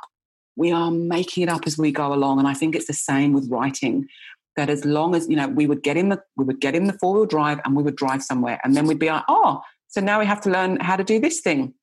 [0.55, 2.39] We are making it up as we go along.
[2.39, 4.07] And I think it's the same with writing
[4.55, 6.85] that as long as, you know, we would get in the, we would get in
[6.85, 8.59] the four wheel drive and we would drive somewhere.
[8.63, 11.19] And then we'd be like, oh, so now we have to learn how to do
[11.19, 11.73] this thing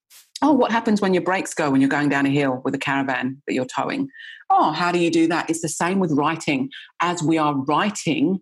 [0.42, 2.78] Oh, what happens when your brakes go when you're going down a hill with a
[2.78, 4.08] caravan that you're towing?
[4.48, 5.50] Oh, how do you do that?
[5.50, 6.70] It's the same with writing.
[7.00, 8.40] As we are writing,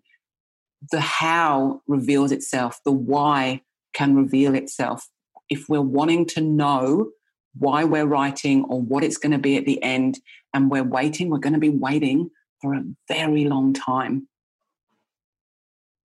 [0.91, 3.61] the how reveals itself, the why
[3.93, 5.09] can reveal itself.
[5.49, 7.09] If we're wanting to know
[7.57, 10.19] why we're writing or what it's going to be at the end,
[10.53, 12.31] and we're waiting, we're going to be waiting
[12.61, 14.27] for a very long time.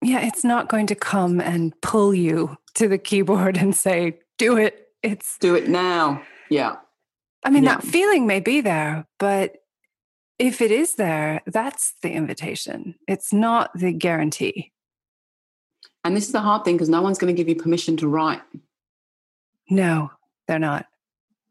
[0.00, 4.56] Yeah, it's not going to come and pull you to the keyboard and say, do
[4.56, 6.22] it it's do it now.
[6.50, 6.76] Yeah.
[7.44, 7.76] I mean, yeah.
[7.76, 9.56] that feeling may be there, but
[10.38, 12.94] if it is there, that's the invitation.
[13.08, 14.72] It's not the guarantee.
[16.04, 18.08] And this is the hard thing because no one's going to give you permission to
[18.08, 18.42] write.
[19.70, 20.10] No,
[20.48, 20.86] they're not.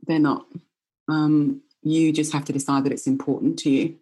[0.07, 0.45] They're not.
[1.07, 3.97] Um, you just have to decide that it's important to you.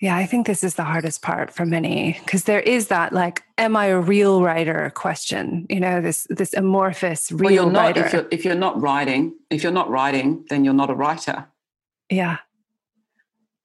[0.00, 3.44] Yeah, I think this is the hardest part for many because there is that like,
[3.56, 5.66] am I a real writer question?
[5.70, 8.04] You know, this this amorphous real well, you're not, writer.
[8.04, 11.46] If you're, if you're not writing, if you're not writing, then you're not a writer.
[12.10, 12.38] Yeah.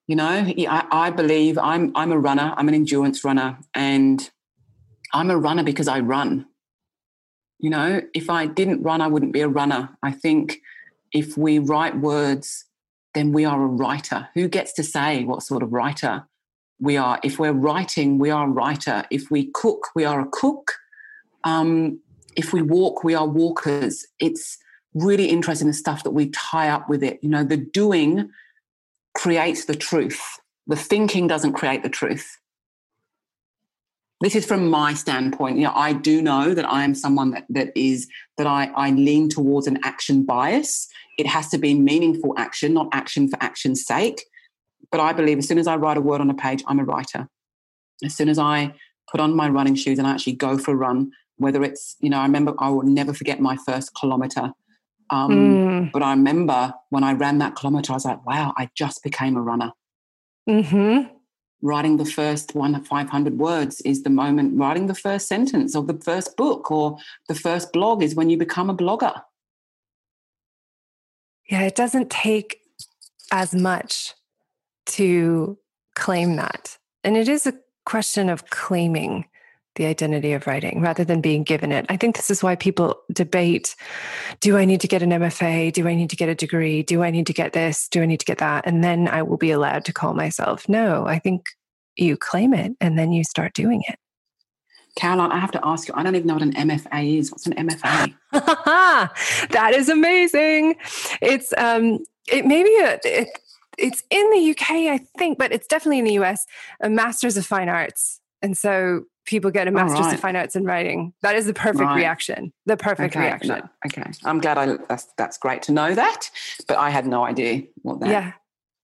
[0.08, 2.54] You know, I, I believe I'm I'm a runner.
[2.56, 4.30] I'm an endurance runner, and
[5.14, 6.46] I'm a runner because I run.
[7.60, 9.98] You know, if I didn't run, I wouldn't be a runner.
[10.02, 10.60] I think
[11.12, 12.66] if we write words
[13.14, 14.30] then we are a writer.
[14.34, 16.28] Who gets to say what sort of writer
[16.80, 17.20] we are?
[17.24, 19.06] If we're writing, we are a writer.
[19.10, 20.74] If we cook, we are a cook.
[21.44, 22.00] Um,
[22.36, 24.06] if we walk, we are walkers.
[24.20, 24.58] It's
[24.94, 27.20] really interesting the stuff that we tie up with it.
[27.22, 28.30] You know, the doing
[29.16, 30.40] creates the truth.
[30.68, 32.38] The thinking doesn't create the truth.
[34.22, 35.58] This is from my standpoint.
[35.58, 38.08] You know, I do know that I am someone that, that is
[38.38, 40.88] that I, I lean towards an action bias.
[41.18, 44.26] It has to be meaningful action, not action for action's sake.
[44.92, 46.84] But I believe as soon as I write a word on a page, I'm a
[46.84, 47.30] writer.
[48.04, 48.74] As soon as I
[49.10, 52.10] put on my running shoes and I actually go for a run, whether it's, you
[52.10, 54.52] know, I remember I will never forget my first kilometer.
[55.10, 55.92] Um, mm.
[55.92, 59.38] But I remember when I ran that kilometer, I was like, wow, I just became
[59.38, 59.72] a runner.
[60.48, 61.14] Mm-hmm.
[61.62, 65.88] Writing the first one of 500 words is the moment, writing the first sentence of
[65.88, 66.98] the first book or
[67.28, 69.22] the first blog is when you become a blogger.
[71.50, 72.62] Yeah, it doesn't take
[73.32, 74.14] as much
[74.86, 75.58] to
[75.96, 76.78] claim that.
[77.04, 79.26] And it is a question of claiming
[79.80, 81.86] the identity of writing rather than being given it.
[81.88, 83.78] I think this is why people debate
[84.42, 85.72] do I need to get an MFA?
[85.72, 86.84] Do I need to get a degree?
[86.84, 87.88] Do I need to get this?
[87.88, 88.68] Do I need to get that?
[88.68, 90.68] And then I will be allowed to call myself.
[90.68, 91.46] No, I think
[91.96, 93.98] you claim it and then you start doing it.
[94.98, 97.32] Caroline, I have to ask you, I don't even know what an MFA is.
[97.32, 98.14] What's an MFA?
[98.34, 100.76] that is amazing.
[101.22, 103.30] It's um it maybe a it,
[103.78, 106.46] it's in the UK, I think, but it's definitely in the US,
[106.82, 108.20] a master's of fine arts.
[108.42, 110.14] And so people get a master's right.
[110.16, 111.14] of fine arts in writing.
[111.22, 111.96] That is the perfect right.
[111.96, 112.52] reaction.
[112.66, 113.26] The perfect okay.
[113.26, 113.50] reaction.
[113.50, 113.70] No.
[113.86, 114.12] Okay.
[114.26, 116.30] I'm glad I that's that's great to know that,
[116.68, 118.10] but I had no idea what that.
[118.10, 118.34] Yeah.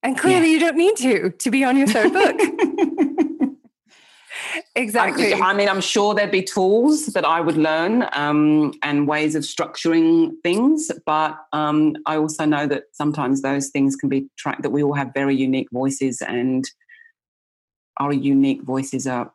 [0.04, 0.54] And clearly yeah.
[0.54, 2.39] you don't need to to be on your third book.
[4.76, 5.34] exactly.
[5.34, 9.34] I, I, mean, I'm sure there'd be tools that I would learn um, and ways
[9.34, 14.62] of structuring things, but um, I also know that sometimes those things can be tracked.
[14.62, 16.64] That we all have very unique voices, and
[18.00, 19.32] our unique voices are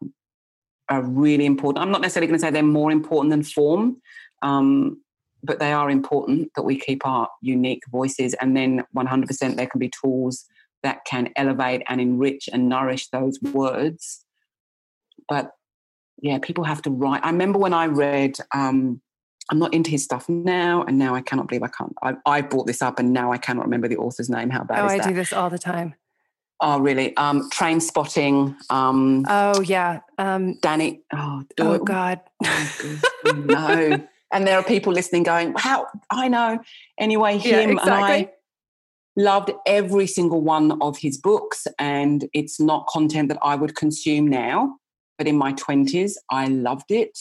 [0.90, 1.82] are really important.
[1.82, 3.96] I'm not necessarily going to say they're more important than form,
[4.42, 5.00] um,
[5.42, 8.34] but they are important that we keep our unique voices.
[8.34, 10.44] And then 100% there can be tools
[10.82, 14.24] that can elevate and enrich and nourish those words.
[15.28, 15.52] But
[16.20, 17.24] yeah, people have to write.
[17.24, 19.00] I remember when I read, um,
[19.50, 21.94] I'm not into his stuff now, and now I cannot believe I can't.
[22.02, 24.50] I, I brought this up, and now I cannot remember the author's name.
[24.50, 25.08] How bad oh, I that?
[25.08, 25.94] do this all the time.
[26.60, 27.16] Oh, really?
[27.16, 28.54] Um, Trainspotting.
[28.68, 30.00] Um, oh, yeah.
[30.18, 31.00] Um, Danny.
[31.12, 32.20] Oh, oh God.
[32.44, 34.06] Oh, no.
[34.32, 35.86] and there are people listening going, how?
[36.10, 36.58] I know.
[36.98, 37.92] Anyway, him yeah, exactly.
[37.92, 38.30] and I
[39.16, 41.66] loved every single one of his books.
[41.78, 44.76] And it's not content that I would consume now,
[45.16, 47.18] but in my 20s, I loved it.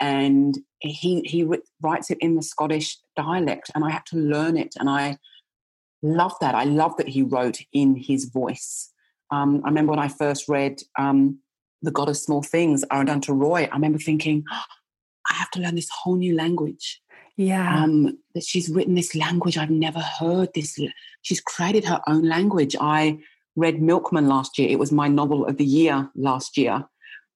[0.00, 1.48] And he, he
[1.82, 4.74] writes it in the Scottish dialect, and I had to learn it.
[4.78, 5.16] And I,
[6.02, 6.54] love that.
[6.54, 8.92] I love that he wrote in his voice.
[9.30, 11.38] Um, I remember when I first read um,
[11.82, 14.62] The God of Small Things, Arundhati Roy, I remember thinking, oh,
[15.30, 17.02] I have to learn this whole new language.
[17.36, 17.82] Yeah.
[17.82, 20.50] Um, that she's written this language I've never heard.
[20.54, 20.78] This
[21.22, 22.74] she's created her own language.
[22.80, 23.18] I
[23.56, 24.68] read Milkman last year.
[24.70, 26.84] It was my novel of the year last year,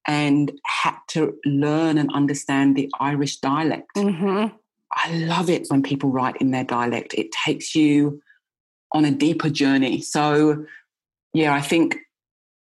[0.07, 3.89] and had to learn and understand the Irish dialect.
[3.95, 4.55] Mm-hmm.
[4.93, 7.13] I love it when people write in their dialect.
[7.13, 8.21] It takes you
[8.93, 10.01] on a deeper journey.
[10.01, 10.65] So,
[11.33, 11.97] yeah, I think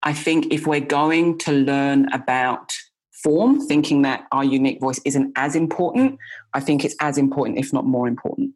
[0.02, 2.72] I think if we're going to learn about
[3.10, 6.18] form, thinking that our unique voice isn't as important,
[6.52, 8.52] I think it's as important, if not more important.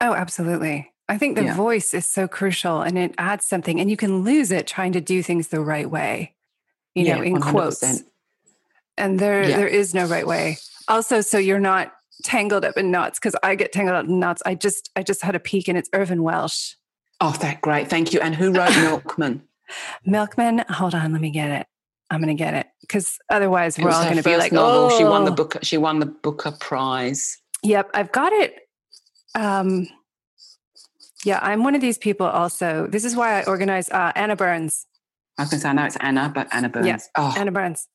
[0.00, 0.92] Oh, absolutely.
[1.08, 1.54] I think the yeah.
[1.56, 5.00] voice is so crucial and it adds something, and you can lose it trying to
[5.00, 6.34] do things the right way,
[6.94, 7.50] you yeah, know, in 100%.
[7.50, 8.04] quotes.
[8.96, 9.56] And there, yeah.
[9.56, 10.58] there is no right way.
[10.86, 14.42] Also, so you're not tangled up in knots because I get tangled up in knots.
[14.46, 16.74] I just I just had a peek and it's Irvine Welsh.
[17.20, 17.88] Oh, that great.
[17.88, 18.20] Thank you.
[18.20, 19.42] And who wrote Milkman?
[20.04, 21.66] Milkman, hold on, let me get it.
[22.10, 24.88] I'm going to get it because otherwise we're all going to be like, novel.
[24.90, 25.58] oh, she won the book.
[25.62, 27.38] She won the Booker Prize.
[27.62, 28.56] Yep, I've got it.
[29.36, 29.86] Um,
[31.24, 32.26] yeah, I'm one of these people.
[32.26, 34.86] Also, this is why I organize uh, Anna Burns.
[35.38, 36.86] I was going to say I know it's Anna, but Anna Burns.
[36.86, 37.34] Yeah, oh.
[37.36, 37.86] Anna Burns.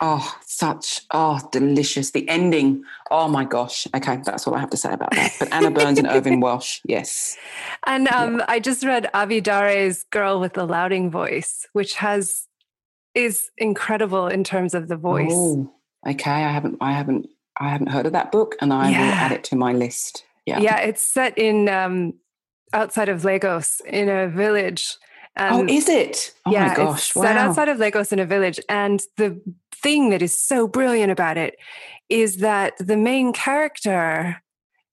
[0.00, 2.10] Oh, such oh delicious.
[2.10, 2.84] The ending.
[3.10, 3.86] Oh my gosh.
[3.94, 5.34] Okay, that's all I have to say about that.
[5.38, 7.36] But Anna Burns and Irvine Welsh, yes.
[7.86, 8.44] And um, yeah.
[8.48, 12.46] I just read Abi Daré's Girl with the Louding Voice, which has
[13.14, 15.30] is incredible in terms of the voice.
[15.32, 15.72] Oh,
[16.06, 16.30] okay.
[16.30, 17.28] I haven't I haven't
[17.58, 19.00] I haven't heard of that book and I yeah.
[19.00, 20.24] will add it to my list.
[20.46, 20.58] Yeah.
[20.60, 22.14] Yeah, it's set in um
[22.72, 24.96] outside of Lagos in a village.
[25.38, 26.34] oh, is it?
[26.44, 27.10] Oh yeah, my gosh.
[27.10, 27.22] It's wow.
[27.22, 28.60] set outside of Lagos in a village.
[28.68, 29.40] And the
[29.84, 31.54] thing that is so brilliant about it
[32.08, 34.42] is that the main character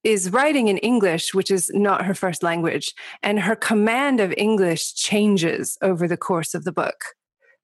[0.04, 4.94] is writing in English, which is not her first language, and her command of English
[4.94, 7.16] changes over the course of the book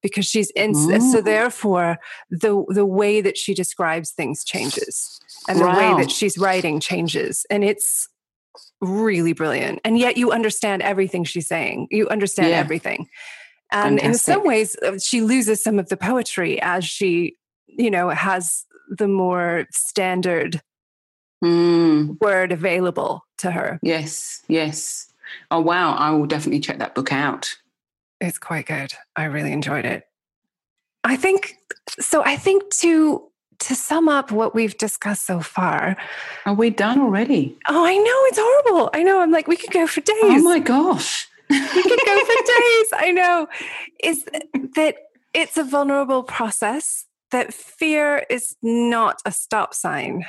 [0.02, 0.74] because she's in.
[0.74, 1.98] So therefore,
[2.30, 5.20] the the way that she describes things changes.
[5.48, 5.72] and wow.
[5.72, 7.46] the way that she's writing changes.
[7.50, 8.08] And it's
[8.82, 9.80] really brilliant.
[9.84, 11.88] And yet you understand everything she's saying.
[11.90, 12.58] You understand yeah.
[12.58, 13.08] everything.
[13.72, 14.06] And Fantastic.
[14.06, 17.36] in some ways, uh, she loses some of the poetry as she,
[17.68, 20.62] you know, has the more standard
[21.44, 22.20] mm.
[22.22, 23.80] word available to her.
[23.82, 25.12] Yes, yes.
[25.52, 25.94] Oh, wow.
[25.94, 27.56] I will definitely check that book out.
[28.22, 28.94] It's quite good.
[29.16, 30.04] I really enjoyed it.
[31.04, 31.56] I think
[32.00, 32.24] so.
[32.24, 33.24] I think to
[33.60, 35.98] to sum up what we've discussed so far.
[36.46, 37.58] Are we done already?
[37.68, 38.90] Oh, I know it's horrible.
[38.94, 39.22] I know.
[39.22, 40.16] I'm like, we could go for days.
[40.22, 41.28] Oh my gosh.
[41.50, 42.88] We could go for days.
[42.94, 43.48] I know.
[44.04, 44.26] Is
[44.76, 44.96] that
[45.34, 50.26] it's a vulnerable process, that fear is not a stop sign.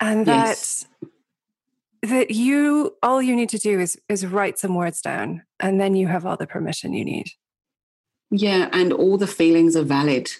[0.00, 0.86] And that yes.
[2.02, 5.94] that you all you need to do is is write some words down and then
[5.94, 7.30] you have all the permission you need.
[8.30, 10.30] Yeah, and all the feelings are valid.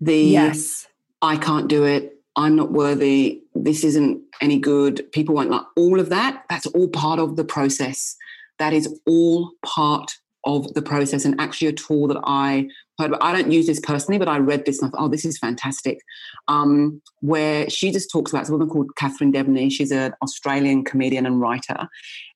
[0.00, 0.86] The yes,
[1.20, 2.18] I can't do it.
[2.36, 3.42] I'm not worthy.
[3.54, 5.10] This isn't any good.
[5.12, 6.44] People won't like all of that.
[6.48, 8.16] That's all part of the process.
[8.62, 10.12] That is all part
[10.44, 13.12] of the process and actually a tool that I heard.
[13.20, 15.36] I don't use this personally, but I read this and I thought, oh, this is
[15.36, 15.98] fantastic.
[16.46, 19.68] Um, where she just talks about, woman called Catherine Deveny.
[19.72, 21.88] She's an Australian comedian and writer.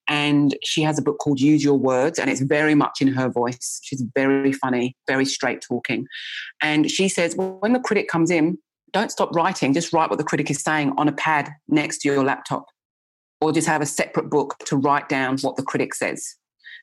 [0.08, 3.28] And she has a book called Use Your Words, and it's very much in her
[3.28, 3.80] voice.
[3.84, 6.06] She's very funny, very straight talking.
[6.60, 8.58] And she says, when the critic comes in,
[8.92, 12.08] don't stop writing, just write what the critic is saying on a pad next to
[12.08, 12.66] your laptop,
[13.40, 16.36] or just have a separate book to write down what the critic says.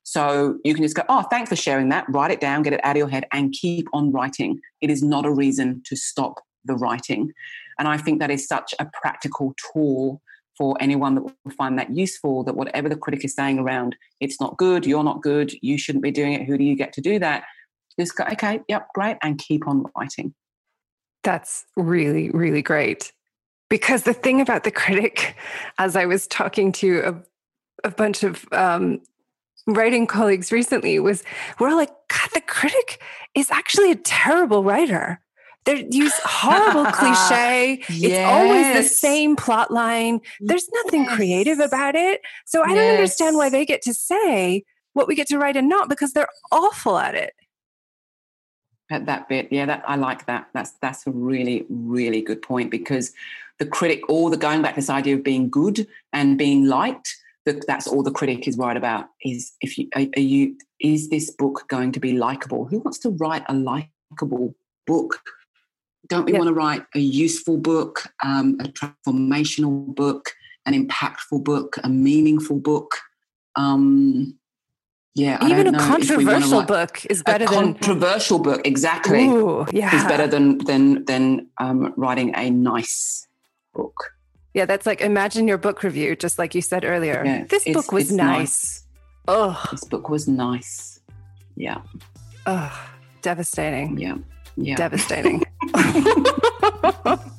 [0.04, 2.82] So you can just go, oh, thanks for sharing that, write it down, get it
[2.84, 4.60] out of your head, and keep on writing.
[4.82, 7.32] It is not a reason to stop the writing.
[7.80, 10.22] And I think that is such a practical tool
[10.58, 14.40] for anyone that will find that useful that whatever the critic is saying around it's
[14.40, 17.02] not good you're not good you shouldn't be doing it who do you get to
[17.02, 17.44] do that
[18.00, 20.34] just go okay yep great and keep on writing
[21.24, 23.12] that's really really great
[23.74, 25.36] because the thing about the critic
[25.80, 29.02] as i was talking to a, a bunch of um,
[29.66, 31.24] writing colleagues recently was
[31.60, 33.02] we're all like god the critic
[33.34, 35.20] is actually a terrible writer
[35.66, 37.82] they use horrible cliche.
[37.88, 37.90] Yes.
[37.90, 40.20] It's always the same plot line.
[40.42, 41.16] There's nothing yes.
[41.16, 42.20] creative about it.
[42.46, 42.76] So I yes.
[42.76, 46.12] don't understand why they get to say what we get to write and not because
[46.12, 47.32] they're awful at it.
[48.94, 50.50] At that bit, yeah, that I like that.
[50.54, 53.12] That's that's a really really good point because
[53.58, 57.16] the critic, all the going back this idea of being good and being liked,
[57.46, 61.10] that that's all the critic is worried about is if you are, are you is
[61.10, 62.66] this book going to be likable?
[62.66, 64.54] Who wants to write a likable
[64.86, 65.22] book?
[66.08, 70.30] Don't we want to write a useful book, um, a transformational book,
[70.68, 72.92] an impactful book, a meaningful book?
[73.56, 74.38] Um,
[75.16, 78.62] yeah, even a controversial book is better than a than controversial book.
[78.66, 79.96] Exactly, Ooh, yeah.
[79.96, 83.28] is better than than than um, writing a nice
[83.74, 84.16] book.
[84.54, 87.22] Yeah, that's like imagine your book review, just like you said earlier.
[87.24, 88.28] Yeah, this book was nice.
[88.28, 88.84] nice.
[89.28, 91.00] Oh, this book was nice.
[91.56, 91.82] Yeah.
[92.48, 92.90] Oh,
[93.22, 94.00] devastating.
[94.00, 94.18] Yeah.
[94.56, 94.76] Yeah.
[94.76, 95.44] Devastating.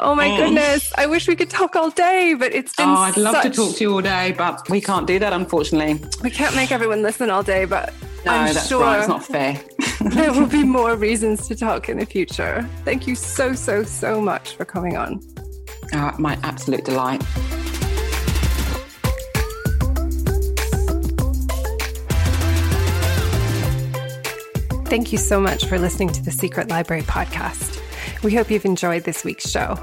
[0.00, 0.92] oh my goodness.
[0.96, 2.88] I wish we could talk all day, but it's been.
[2.88, 6.00] Oh, I'd love to talk to you all day, but we can't do that, unfortunately.
[6.22, 7.92] We can't make everyone listen all day, but
[8.24, 8.98] no, I'm that's sure right.
[8.98, 9.60] It's not fair.
[10.00, 12.68] there will be more reasons to talk in the future.
[12.84, 15.20] Thank you so, so, so much for coming on.
[15.92, 17.22] Uh, my absolute delight.
[24.86, 27.75] Thank you so much for listening to the Secret Library podcast.
[28.26, 29.78] We hope you've enjoyed this week's show.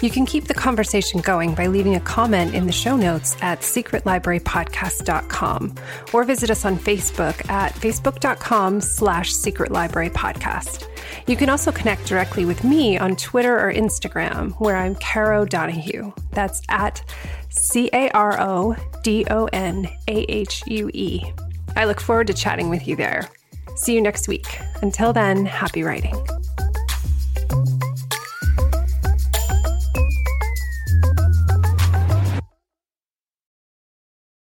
[0.00, 3.60] You can keep the conversation going by leaving a comment in the show notes at
[3.60, 5.74] secretlibrarypodcast.com
[6.14, 10.88] or visit us on Facebook at facebook.com slash secretlibrarypodcast.
[11.26, 16.10] You can also connect directly with me on Twitter or Instagram, where I'm Caro Donahue.
[16.30, 17.04] That's at
[17.50, 21.22] C A R O D O N A H U E.
[21.76, 23.28] I look forward to chatting with you there.
[23.76, 24.58] See you next week.
[24.80, 26.16] Until then, happy writing.